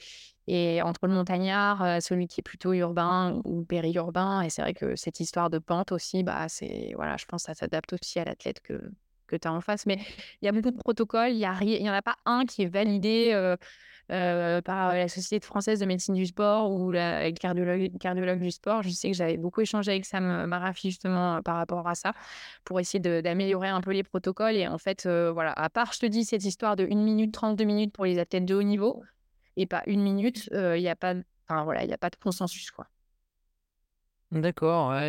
[0.49, 4.42] et entre le montagnard, celui qui est plutôt urbain ou périurbain.
[4.42, 7.53] Et c'est vrai que cette histoire de pente aussi, bah, c'est, voilà, je pense que
[7.53, 8.80] ça s'adapte aussi à l'athlète que,
[9.26, 9.86] que tu as en face.
[9.86, 9.99] Mais
[10.40, 13.57] il y a beaucoup de protocoles, il n'y en a pas un qui est validé
[14.09, 18.84] par la Société française de médecine du sport ou le cardiologue, du sport.
[18.84, 22.12] Je sais que j'avais beaucoup échangé avec Sam Marafi justement par rapport à ça
[22.64, 24.55] pour essayer d'améliorer un peu les protocoles.
[24.55, 27.64] Et en fait, voilà, à part, je te dis, cette histoire de 1 minute 32
[27.64, 29.03] minutes pour les athlètes de haut niveau
[29.57, 32.17] et pas une minute, il n'y a pas, de- enfin, voilà, il a pas de
[32.17, 32.87] consensus, quoi.
[34.33, 34.93] D'accord,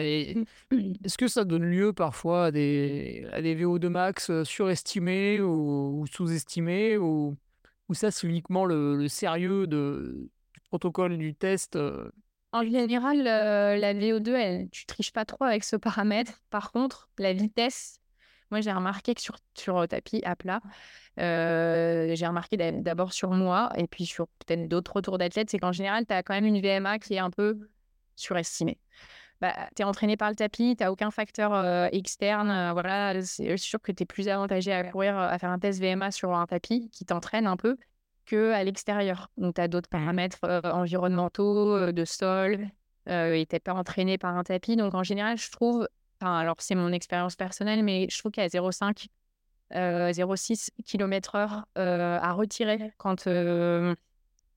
[1.04, 6.02] est-ce que ça donne lieu parfois à des à des VO2 max, heu, surestimés ou
[6.02, 7.36] ou sous-estimés ou
[7.89, 12.12] ou ça c'est uniquement le le sérieux de du protocole du test, heu?
[12.52, 16.41] En général, la VO2 elle tu triches pas trop avec ce paramètre.
[16.50, 18.00] Par contre, la vitesse,
[18.52, 20.62] moi j'ai remarqué que sur sur, tapis à plat,
[21.18, 25.72] j'ai remarqué d'a d'abord sur moi et puis sur peut-être d'autres retours d'athlètes, c'est qu'en
[25.72, 27.70] général, tu as quand même une VMA qui est un peu
[28.16, 28.80] surestimée.
[29.39, 31.54] Bah, tu es entraîné par le tapis, tu as aucun facteur,
[31.93, 35.80] externe, voilà, c'est sûr que tu es plus avantagé à courir, à faire un test
[35.80, 37.78] VMA sur un tapis qui t'entraîne un peu
[38.26, 39.30] qu'à l'extérieur.
[39.38, 42.68] Donc tu as d'autres paramètres, environnementaux, de sol,
[43.06, 44.76] et tu es pas entraîné par un tapis.
[44.76, 45.88] Donc en général, je trouve
[46.22, 49.07] enfin alors c'est mon expérience personnelle, mais je trouve qu'à 0,5,
[49.76, 51.82] heu, 0,6 kilomètres-heure, heu,
[52.22, 53.95] à retirer quand, heu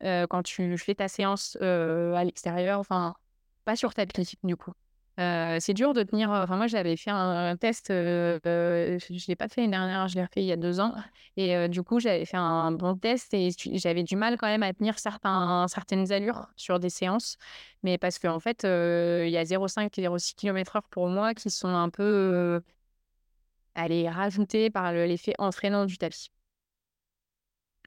[0.04, 3.14] heu, quand tu fais ta séance, heu, à l'extérieur, enfin,
[3.66, 4.72] pas sur tapis du coup.
[5.20, 9.14] Heu, c'est dur de tenir, enfin moi j'avais fait un un test, heu heu, je
[9.18, 10.94] je l'ai pas fait l'année dernière, je l'ai refait il y a 2 ans
[11.36, 14.72] et du coup j'avais fait un bon test et j'avais du mal quand même à
[14.72, 17.36] tenir certains certaines allures sur des séances.
[17.82, 21.68] Mais parce qu'en fait, il y a 0,5 et 0,6 kilomètres-heure pour moi qui sont
[21.68, 22.62] un peu,
[23.74, 26.30] allez, rajoutés par le l'effet entraînant du tapis.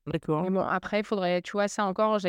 [0.08, 0.44] D'accord.
[0.44, 2.20] Mais bon, après, il faudrait, tu vois, ça encore,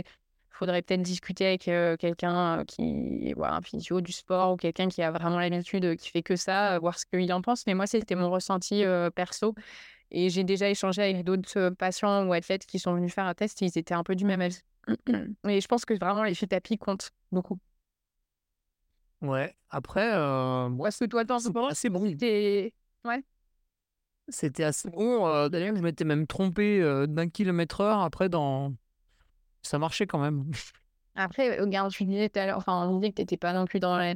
[0.59, 4.89] faudrait peut-être discuter avec, heu, quelqu'un, heu, qui voilà, un physio du sport ou quelqu'un
[4.89, 7.67] qui a vraiment l'habitude, qui fait que ça, heu, voir ce qu'il en pense.
[7.67, 8.85] Mais moi, c'était mon ressenti,
[9.15, 9.55] perso
[10.13, 13.63] et j'ai déjà échangé avec d'autres, patients ou athlètes qui sont venus faire un test
[13.63, 14.61] et ils étaient un peu du même avis.
[15.45, 17.59] Mais je pense que vraiment l'effet tapis compte beaucoup.
[19.23, 21.73] Ouais, après, heu, moi que toi, en c'était penses?
[21.73, 22.07] assez bon.
[22.11, 22.75] C'était
[23.05, 23.25] ouais?
[24.29, 28.75] C'était assez bon, d'ailleurs je m'étais même trompé, d'1 kilomètre heure après dans
[29.65, 30.45] ça marchait quand même.
[31.17, 33.65] Après, regarde, tu disais tout à l'heure, enfin, on disait que tu étais pas non
[33.67, 34.15] plus dans la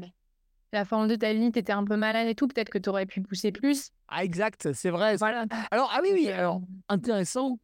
[0.72, 2.90] la forme de ta vie, tu étais un peu malade et tout, peut-être que tu
[2.90, 3.90] aurais pu pousser plus.
[4.08, 5.16] Ah exact, c'est vrai.
[5.16, 5.46] Voilà.
[5.70, 7.58] Alors ah oui, oui, alors intéressant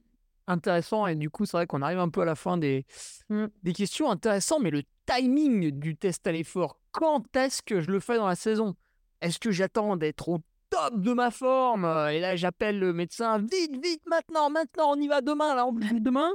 [0.46, 2.84] intéressant et du coup, c'est vrai qu'on arrive un peu à la fin des
[3.30, 3.46] Mmh.
[3.62, 4.10] des questions.
[4.10, 8.28] Intéressant, mais le timing du test à l'effort, quand est-ce que je le fais dans
[8.28, 8.74] la saison?
[9.22, 10.38] Est-ce que j'attends d'être au
[10.70, 15.08] top de ma forme, et là j'appelle le médecin: «Vite, vite, maintenant, maintenant, on y
[15.08, 16.32] va demain là, on demain?»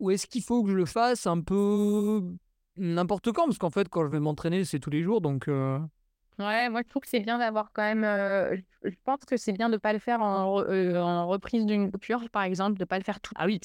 [0.00, 2.22] Ou est-ce qu'il faut que je le fasse un peu
[2.76, 3.44] n'importe quand?
[3.46, 5.78] Parce qu'en fait, quand je vais m'entraîner, c'est tous les jours donc heu
[6.38, 9.52] Ouais, moi, je trouve que c'est bien d'avoir quand même, heu, je pense que c'est
[9.52, 12.84] bien de pas le faire en re heu, en reprise d'une coupure, par exemple, de
[12.86, 13.60] pas le faire tout de ah oui.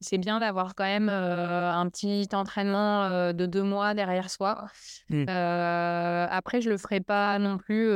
[0.00, 4.68] C'est bien d'avoir quand même, un petit entraînement, de 2 mois derrière soi.
[5.10, 7.90] mmh, après, je le ferai pas non plus,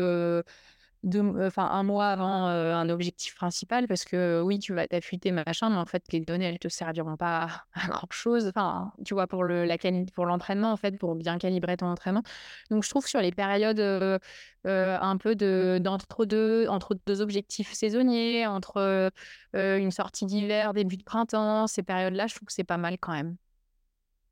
[1.04, 4.74] heu, 2 m enfin, 1 mois avant, heu, un objectif principal parce que oui, tu
[4.74, 8.46] vas t'affûter machin, mais en fait, les données, elles te serviront pas à grand chose.
[8.48, 9.76] Enfin, tu vois, pour le la
[10.14, 12.22] pour l'entraînement, en fait, pour bien calibrer ton entraînement.
[12.70, 14.18] Donc je trouve sur les périodes, heu,
[14.64, 19.10] un peu de d'entre-deux entre 2 objectifs saisonniers, entre,
[19.54, 23.12] une sortie d'hiver, début de printemps, ces périodes-là, je trouve que c'est pas mal quand
[23.12, 23.36] même.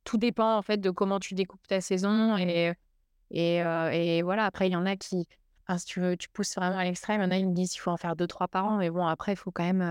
[0.04, 2.72] Tout dépend, en fait, de comment tu découpes ta saison et
[3.32, 5.26] et voilà, après il y en a qui
[5.78, 7.74] si tu veux, tu pousses vraiment à l'extrême, il y en a, ils me disent:
[7.74, 9.82] «Il faut en faire deux trois par an», mais bon, après, il faut quand même,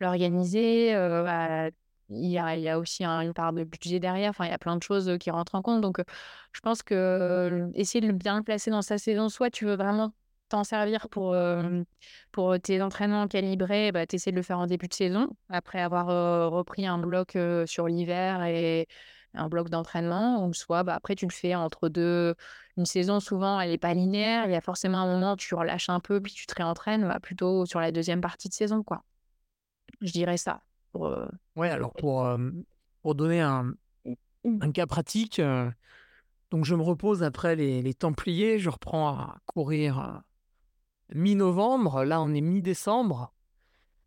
[0.00, 1.70] l'organiser, bah,
[2.10, 4.76] il y a aussi un une part de budget derrière, enfin, il y a plein
[4.76, 6.00] de choses, qui rentrent en compte donc
[6.52, 10.12] je pense que, essayer de bien le placer dans sa saison, soit tu veux vraiment
[10.48, 11.36] t'en servir pour,
[12.32, 15.80] pour, tes entraînements calibrés, bah, tu essaies de le faire en début de saison, après
[15.80, 16.06] avoir,
[16.52, 18.86] repris un bloc, sur l'hiver et
[19.36, 22.34] un bloc d'entraînement ou soit, bah, après tu le fais entre 2
[22.76, 25.54] une saison souvent elle est pas linéaire, il y a forcément un moment où tu
[25.54, 28.82] relâches un peu puis tu te réentraînes, bah, plutôt sur la deuxième partie de saison,
[28.82, 29.02] quoi.
[30.00, 30.60] Je dirais ça
[30.92, 32.28] pour, heu ouais, alors pour,
[33.02, 33.72] pour donner un
[34.44, 34.60] Mmh.
[34.60, 35.72] un cas pratique, heu,
[36.50, 40.22] donc je me repose après les les Templiers, je reprends à courir,
[41.14, 43.34] mi-novembre, là on est mi-décembre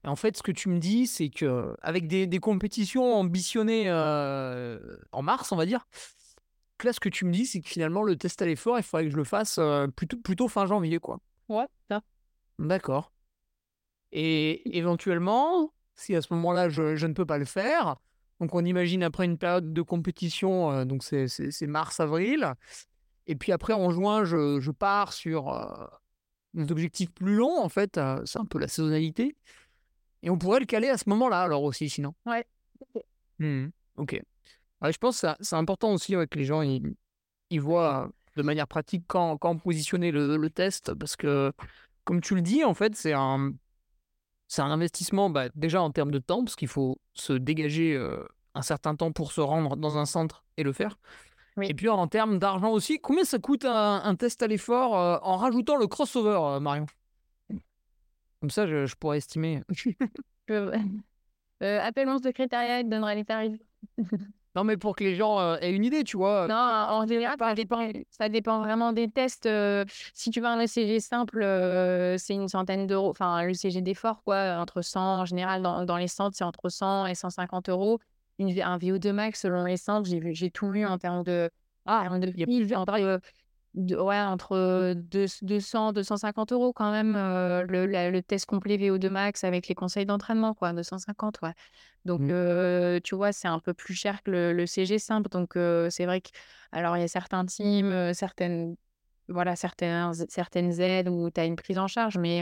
[0.07, 5.21] en fait ce que tu me dis, c'est qu'avec des des compétitions ambitionnées, heu, en
[5.21, 5.87] mars, on va dire,
[6.77, 8.83] que là ce que tu me dis, c'est que finalement le test à l'effort, il
[8.83, 11.19] faudrait que je le fasse, heu, plutôt plutôt fin janvier, quoi.
[11.49, 12.01] Ouais, ça.
[12.59, 13.11] D'accord.
[14.11, 17.97] Et éventuellement, si à ce moment-là, je je ne peux pas le faire,
[18.39, 22.53] donc on imagine après une période de compétition, heu, donc c'est mars-avril
[23.27, 25.49] et puis après en juin, je je pars sur,
[26.53, 29.35] des objectifs plus longs en fait, c'est un peu la saisonnalité
[30.23, 32.13] et on pourrait le caler à ce moment-là alors aussi sinon?
[32.25, 32.45] Ouais.
[33.39, 33.67] Mmh
[33.97, 34.21] OK.
[34.81, 36.95] Ouais, je pense que c'est important aussi, ouais, que les gens ils
[37.49, 41.51] ils voient de manière pratique quand quand positionner le le test parce que
[42.05, 43.53] comme tu le dis, en fait, c'est un
[44.47, 48.27] C'est un investissement, bah, déjà en termes de temps, parce qu'il faut se dégager, heu,
[48.55, 50.97] un certain temps pour se rendre dans un centre et le faire.
[51.57, 51.67] Oui.
[51.69, 55.17] Et puis en termes d'argent aussi, combien ça coûte un, un test à l'effort euh,
[55.21, 56.87] en rajoutant le crossover, euh, Marion?
[58.41, 59.63] Comme ça, je, je pourrais estimer.
[61.61, 63.59] Euh, appelle mon secrétariat, il te donnera les tarifs.
[64.55, 66.47] non, mais pour que les gens euh, aient une idée, tu vois.
[66.47, 69.45] Non, en général, ça dépend, ça dépend vraiment des tests.
[69.45, 69.83] euh,
[70.13, 73.09] si tu veux un ECG simple, euh, c'est une centaine d'euros.
[73.09, 77.07] Enfin, l'ECG d'effort, quoi, entre 100, en général, dans, dans les centres, c'est entre 100
[77.07, 77.99] et 150 euros.
[78.37, 81.49] Une, un VO2 max, selon les centres, j'ai tout vu en termes de.
[81.85, 83.19] Ah, en termes de
[83.75, 88.77] de- ouais, entre deux- 200, 250 euros quand même, euh, le, la- le test complet
[88.77, 91.53] VO2 max avec les conseils d'entraînement, quoi, 250, ouais.
[92.05, 92.29] Donc, Mm.
[92.31, 95.29] euh, tu vois, c'est un peu plus cher que le, le CG simple.
[95.29, 96.29] Donc, euh, c'est vrai que,
[96.71, 98.75] alors, il y a certains teams, certaines,
[99.27, 102.41] voilà, certaines, certaines aides où tu as une prise en charge, mais,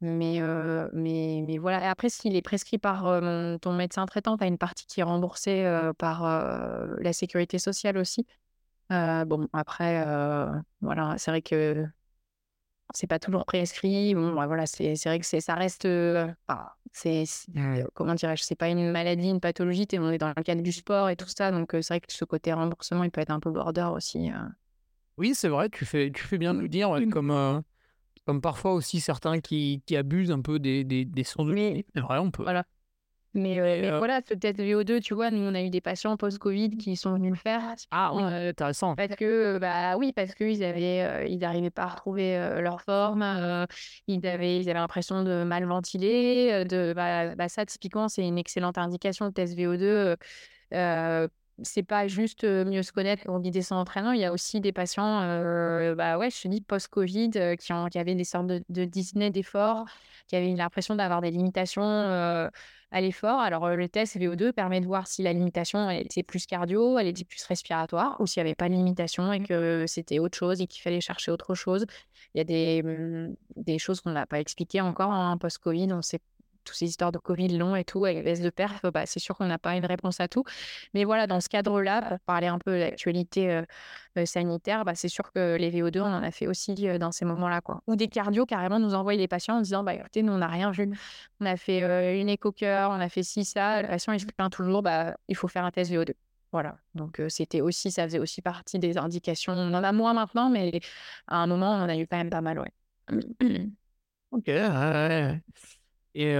[0.00, 1.82] mais, euh, mais, mais voilà.
[1.82, 5.00] Et après, s'il est prescrit par euh, ton médecin traitant, tu as une partie qui
[5.00, 6.22] est remboursée euh, par
[7.00, 8.24] la sécurité sociale aussi.
[8.90, 10.46] Euh, bon, après, euh,
[10.80, 11.86] voilà, c'est vrai que
[12.94, 14.14] c'est pas toujours prescrit.
[14.14, 15.84] Bon, bah, voilà, c'est c'est vrai que c'est ça reste.
[15.84, 16.26] euh,
[16.92, 17.24] c'est
[17.94, 19.86] comment dirais-je, c'est pas une maladie, une pathologie.
[19.94, 22.24] on est dans le cadre du sport et tout ça, donc c'est vrai que ce
[22.24, 24.30] côté remboursement, il peut être un peu border aussi.
[25.18, 27.62] Oui, c'est vrai, tu fais, tu fais bien de le dire, comme,
[28.24, 31.54] comme parfois aussi certains qui, qui abusent un peu des, des, des soins de
[31.94, 32.44] C'est vrai, on peut.
[32.44, 32.64] voilà.
[33.34, 36.70] Mais, euh, voilà, ce test VO2, tu vois, nous on a eu des patients post-Covid
[36.70, 37.62] qui sont venus le faire.
[37.90, 38.94] Ah oui, euh, intéressant.
[38.94, 43.22] Parce que, bah oui, parce qu'ils avaient, euh, ils n'arrivaient pas à retrouver leur forme,
[44.06, 48.38] ils avaient, ils avaient l'impression de mal ventiler, de, bah, bah, ça, typiquement, c'est une
[48.38, 49.82] excellente indication, le test VO2.
[49.84, 50.16] euh,
[50.74, 51.28] euh,
[51.64, 54.70] c'est pas juste mieux se connaître pour guider son entraînement, il y a aussi des
[54.70, 55.22] patients,
[55.96, 59.84] bah ouais, je te dis, post-Covid, qui, qui avaient des sortes de, de dyspnées d'effort,
[60.28, 61.82] qui avaient l'impression d'avoir des limitations
[62.90, 63.40] à l'effort.
[63.40, 67.06] Alors, le test VO2 permet de voir si la limitation elle était plus cardio, elle
[67.06, 70.60] était plus respiratoire, ou s'il n'y avait pas de limitation et que c'était autre chose
[70.60, 71.86] et qu'il fallait chercher autre chose.
[72.34, 75.92] Il y a des, hum, des choses qu'on n'a pas expliquées encore en post-Covid.
[75.92, 76.20] On sait
[76.68, 79.18] toutes ces histoires de Covid long et tout, avec les baisse de perf, bah, c'est
[79.18, 80.44] sûr qu'on n'a pas une réponse à tout.
[80.94, 83.62] Mais voilà, dans ce cadre-là, parler un peu de l'actualité
[84.24, 87.60] sanitaire, bah, c'est sûr que les VO2, on en a fait aussi dans ces moments-là.
[87.86, 90.48] Ou des cardio, carrément, nous envoient les patients en disant bah, écoutez, nous, on n'a
[90.48, 90.90] rien vu.
[91.40, 93.82] On a fait une éco-cœur, on a fait ci, ça.
[93.82, 96.12] Le patient, il se plaint toujours bah, il faut faire un test VO2.
[96.52, 96.78] Voilà.
[96.94, 99.52] Donc, c'était aussi, ça faisait aussi partie des indications.
[99.52, 100.80] On en a moins maintenant, mais
[101.26, 102.72] à un moment, on en a eu quand même pas mal, ouais.
[104.30, 104.50] Ok.
[106.20, 106.34] Et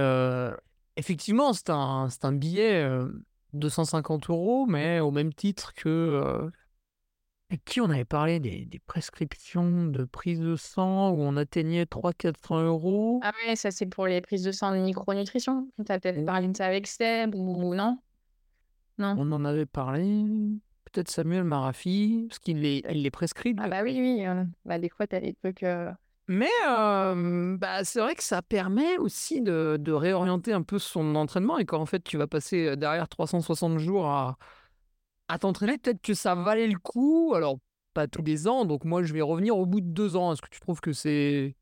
[0.97, 3.07] effectivement, c'est un, c'est un billet euh,
[3.53, 6.49] 250 euros, mais au même titre que.
[7.49, 11.85] avec qui on avait parlé des, des prescriptions de prise de sang où on atteignait
[11.85, 13.19] 300-400 euros.
[13.23, 15.69] Ah ouais, ça c'est pour les prises de sang de micronutrition.
[15.85, 17.97] Tu as peut-être parlé de ça avec Seb ou non?
[18.97, 19.15] Non?
[19.17, 20.25] On en avait parlé.
[20.91, 23.55] Peut-être Samuel Marafi, parce qu'il les, les prescrit.
[23.59, 24.25] Ah bah oui, oui.
[24.27, 25.63] euh, bah, des fois, tu as des trucs...
[25.63, 25.91] euh,
[26.31, 31.15] Mais euh, bah, c'est vrai que ça permet aussi de, de réorienter un peu son
[31.15, 31.57] entraînement.
[31.57, 34.37] Et quand en fait tu vas passer derrière 360 jours à,
[35.27, 37.33] à t'entraîner, peut-être que ça valait le coup.
[37.35, 37.57] Alors,
[37.95, 38.65] pas tous les ans.
[38.65, 40.31] Donc, moi, je vais revenir au bout de deux ans.
[40.31, 41.55] Est-ce que tu trouves que c'est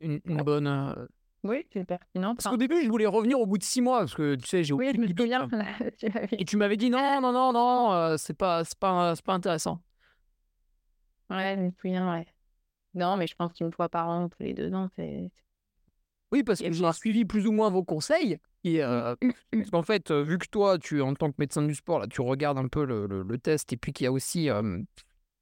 [0.00, 1.08] une, une bonne.
[1.44, 2.34] Oui, c'est pertinent.
[2.34, 4.00] Parce qu'au début, je voulais revenir au bout de six mois.
[4.00, 5.48] Parce que tu sais, j'ai Oui, je me souviens.
[6.32, 9.32] Et tu m'avais dit non, non, non, non, euh, c'est pas, c'est pas, c'est pas
[9.32, 9.80] intéressant.
[11.30, 12.26] Ouais, je me souviens, ouais.
[12.98, 15.30] Non, mais je pense qu'une fois par an, tous les deux ans, c'est...
[16.30, 18.38] Oui, parce que j'ai suivi plus ou moins vos conseils.
[18.64, 19.14] Et, euh,
[19.52, 22.20] parce qu'en fait, vu que toi, tu en tant que médecin du sport, là, tu
[22.20, 24.82] regardes un peu le, le- le test, et puis qu'il y a aussi, euh,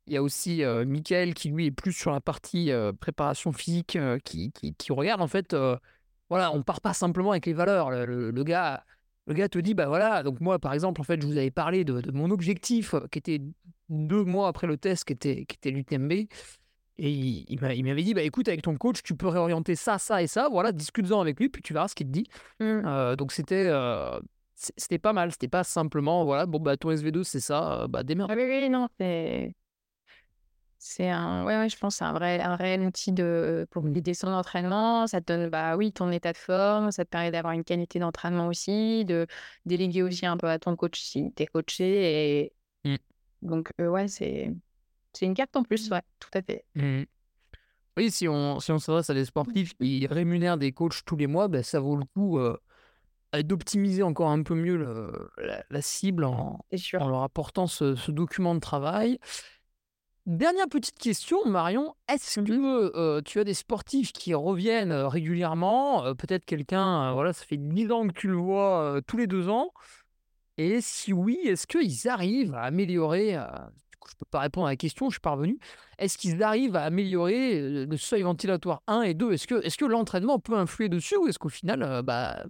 [0.06, 3.98] il y a aussi euh, Mickaël qui lui est plus sur la partie préparation physique,
[4.24, 5.56] qui, qui, qui regarde en fait.
[6.28, 7.90] voilà, on part pas simplement avec les valeurs.
[7.90, 8.84] Le, gars,
[9.26, 10.22] le gars te dit, bah voilà.
[10.22, 13.18] Donc moi, par exemple, en fait, je vous avais parlé de, de mon objectif, qui
[13.18, 13.40] était
[13.88, 16.12] deux mois après le test, qui était, qui était l'UTMB.
[16.98, 19.74] Et il, il m'a- il m'avait dit, bah écoute, avec ton coach, tu peux réorienter
[19.76, 20.48] ça, ça et ça.
[20.50, 22.24] Voilà, discute-en avec lui, puis tu verras ce qu'il te dit.
[22.60, 22.64] Mm.
[22.86, 24.18] Euh, donc c'était euh,
[24.54, 25.30] c'était pas mal.
[25.32, 28.30] C'était pas simplement, voilà, bon, bah ton SV2, c'est ça, euh, bah démerde.
[28.32, 29.54] Ah oui, oui, non, c'est...
[30.78, 31.44] C'est un...
[31.44, 33.66] Ouais, ouais, je pense que c'est un vrai, un réel outil de...
[33.70, 35.06] pour guider son entraînement.
[35.06, 36.92] Ça te donne, bah oui, ton état de forme.
[36.92, 39.26] Ça te permet d'avoir une qualité d'entraînement aussi, de
[39.64, 42.42] déléguer aussi un peu à ton coach si t'es coaché.
[42.44, 42.52] Et...
[42.84, 42.96] Mm.
[43.42, 44.54] Donc, ouais, c'est...
[45.16, 46.64] C'est une carte en plus, ouais, tout à fait.
[46.74, 47.06] Mhm.
[47.96, 51.26] Oui, si on, si on s'adresse à des sportifs qui rémunèrent des coachs tous les
[51.26, 52.58] mois, bah, ça vaut le coup euh,
[53.42, 56.58] d'optimiser encore un peu mieux le- la, la cible en,
[56.92, 59.18] leur apportant ce, ce document de travail.
[60.26, 61.94] Dernière petite question, Marion.
[62.08, 67.32] Est-ce que euh, tu as des sportifs qui reviennent euh, régulièrement Euh, Peut-être quelqu'un, voilà,
[67.32, 69.72] ça fait 10 ans que tu le vois tous les deux ans?
[70.58, 73.36] Et si oui, est-ce qu'ils arrivent à améliorer,
[74.08, 75.58] je ne peux pas répondre à la question, je suis parvenu.
[75.98, 80.56] Est-ce qu'ils arrivent à améliorer le seuil ventilatoire 1 et 2 Est-ce que, l'entraînement peut
[80.56, 82.44] influer dessus ou est-ce qu'au final, bah,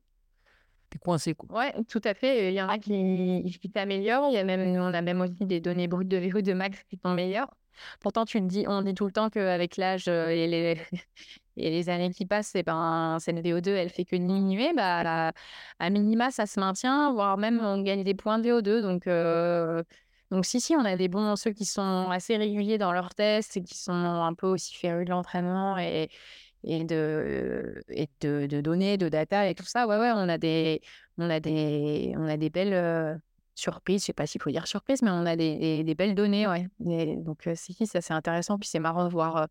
[0.90, 1.58] t'es coincé quoi?
[1.58, 2.52] Ouais, tout à fait.
[2.52, 4.30] Il y en a qui, qui s'améliorent.
[4.32, 4.38] Il
[4.78, 7.50] on a même aussi des données brutes de VO de max qui sont meilleures.
[8.00, 10.76] Pourtant, tu dis, on dit tout le temps qu'avec l'âge et
[11.56, 14.72] les, années qui passent, et ben, cette VO2, elle fait que diminuer.
[14.74, 15.32] Bah,
[15.78, 18.82] à minima, ça se maintient, voire même on gagne des points de VO2.
[18.82, 19.06] Donc,
[20.30, 23.56] donc si, si, on a des bons, ceux qui sont assez réguliers dans leurs tests
[23.56, 26.10] et qui sont un peu aussi férus de l'entraînement et,
[26.64, 29.86] et, de, et de, données, de data et tout ça.
[29.86, 30.80] Ouais, ouais, on a des,
[31.18, 33.20] on a des, on a des belles
[33.54, 34.02] surprises.
[34.02, 36.46] Je sais pas s'il faut dire surprise, mais on a des, des, belles données.
[36.48, 36.68] Ouais.
[36.78, 38.58] donc, si, si, ça c'est intéressant.
[38.58, 39.48] Puis c'est marrant de voir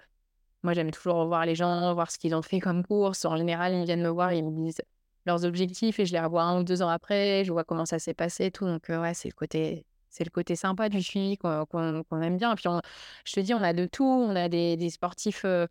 [0.66, 3.24] moi, j'aime toujours revoir les gens, voir ce qu'ils ont fait comme course.
[3.26, 4.82] En général, ils viennent me voir, ils me disent
[5.28, 7.44] leurs objectifs et je les revois un ou deux ans après.
[7.46, 8.66] Je vois comment ça s'est passé, tout.
[8.66, 9.86] Donc, ouais, c'est le côté
[10.16, 12.54] c'est le côté sympa du suivi qu'on aime bien.
[12.54, 12.70] Et puis,
[13.26, 14.06] je te dis, on a de tout.
[14.06, 15.68] On a des, sportifs euh,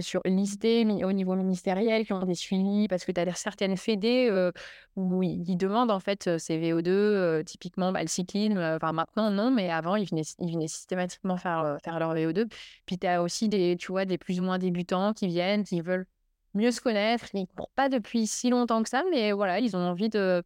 [0.00, 4.28] sur listés au niveau ministériel qui ont des suivis parce que tu as certaines fédés
[4.30, 4.52] euh,
[4.96, 8.58] où ils, demandent en fait ces VO2, typiquement bah, le cyclisme.
[8.58, 12.50] Enfin, maintenant, non, mais avant, ils venaient, ils venaient systématiquement faire, faire leur VO2.
[12.86, 15.80] Puis, tu as aussi des, tu vois, des plus ou moins débutants qui viennent, qui
[15.80, 16.06] veulent
[16.54, 17.26] mieux se connaître.
[17.34, 20.42] Ils ne courent pas depuis si longtemps que ça, mais voilà, ils ont envie de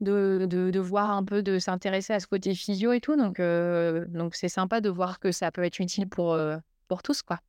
[0.00, 3.16] de, de, de, voir un peu, de s'intéresser à ce côté physio et tout.
[3.16, 6.56] Donc, euh, donc c'est sympa de voir que ça peut être utile pour, euh,
[6.88, 7.40] pour tous, quoi.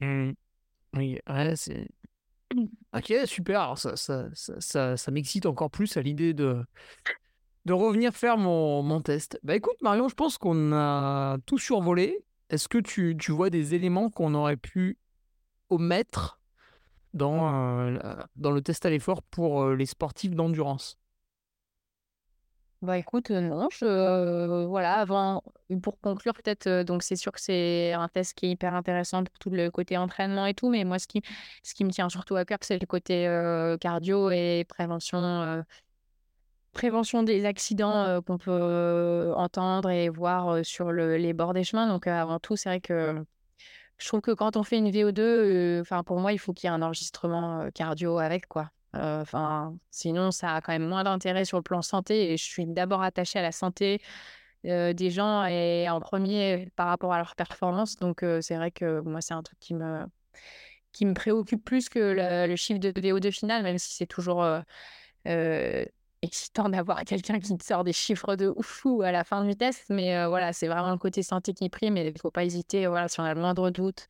[0.00, 0.32] Mmh.
[0.96, 1.88] Oui, ouais, c'est.
[2.96, 3.60] Ok, super.
[3.60, 6.64] Alors, ça, ça, ça, ça, m'excite encore plus à l'idée de,
[7.64, 9.40] de revenir faire mon, mon test.
[9.42, 12.24] Bah écoute, Marion, je pense qu'on a tout survolé.
[12.50, 14.96] Est-ce que tu, tu vois des éléments qu'on aurait pu
[15.70, 16.40] omettre
[17.14, 17.98] dans, euh,
[18.36, 20.96] dans le test à l'effort pour les sportifs d'endurance?
[22.84, 25.42] Bah, écoute, non, je voilà, avant
[25.82, 29.38] pour conclure peut-être, donc c'est sûr que c'est un test qui est hyper intéressant pour
[29.38, 31.22] tout le côté entraînement et tout, mais moi ce qui
[31.62, 33.24] ce qui me tient surtout à cœur, c'est le côté,
[33.80, 35.64] cardio et prévention,
[36.72, 41.88] prévention des accidents, qu'on peut, entendre et voir, sur le les bords des chemins.
[41.88, 43.24] Donc, avant tout, c'est vrai que
[43.98, 46.70] je trouve que quand on fait une VO2, enfin pour moi, il faut qu'il y
[46.72, 48.70] ait un enregistrement, cardio avec, quoi.
[48.94, 52.32] Enfin, sinon, ça a quand même moins d'intérêt sur le plan santé.
[52.32, 54.00] Et je suis d'abord attachée à la santé
[54.64, 57.96] des gens et en premier par rapport à leur performance.
[57.96, 60.04] Donc, c'est vrai que moi, c'est un truc qui me,
[60.92, 64.44] qui me préoccupe plus que le, chiffre de VO2 final, même si c'est toujours
[66.22, 69.84] excitant d'avoir quelqu'un qui sort des chiffres de ouf à la fin du test.
[69.90, 71.96] Mais voilà, c'est vraiment le côté santé qui prime.
[71.96, 74.08] Et il ne faut pas hésiter, voilà, si on a le moindre doute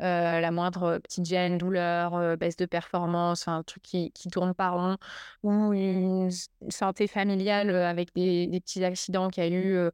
[0.00, 4.54] euh, la moindre petite gêne, douleur, euh, baisse de performance, un truc qui, qui tourne
[4.54, 4.96] par rond,
[5.42, 6.30] ou une
[6.68, 9.90] santé familiale euh, avec des, des petits accidents qu'il y a eu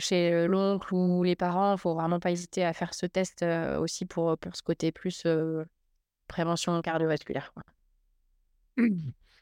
[0.00, 3.44] chez l'oncle ou les parents, il ne faut vraiment pas hésiter à faire ce test
[3.78, 5.24] aussi pour, pour ce côté plus
[6.26, 7.52] prévention cardiovasculaire.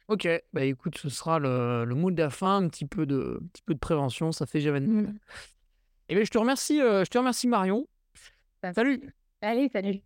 [0.09, 3.41] Ok, bah écoute, ce sera le, le mot de la fin, un petit peu de,
[3.43, 5.03] un petit peu de prévention, ça fait jamais de mal.
[5.07, 5.18] Mmh.
[6.11, 7.89] Et bien, je te remercie, je te remercie Marion.
[8.72, 9.12] Salut.
[9.43, 10.01] Allez, salut.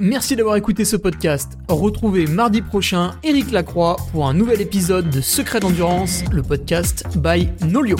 [0.00, 1.58] Merci d'avoir écouté ce podcast.
[1.68, 7.48] Retrouvez mardi prochain Eric Lacroix pour un nouvel épisode de Secret d'endurance, le podcast by
[7.66, 7.96] Nolio.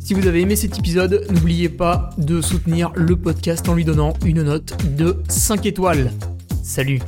[0.00, 4.14] Si vous avez aimé cet épisode, n'oubliez pas de soutenir le podcast en lui donnant
[4.24, 6.10] une note de 5 étoiles.
[6.62, 7.00] Salut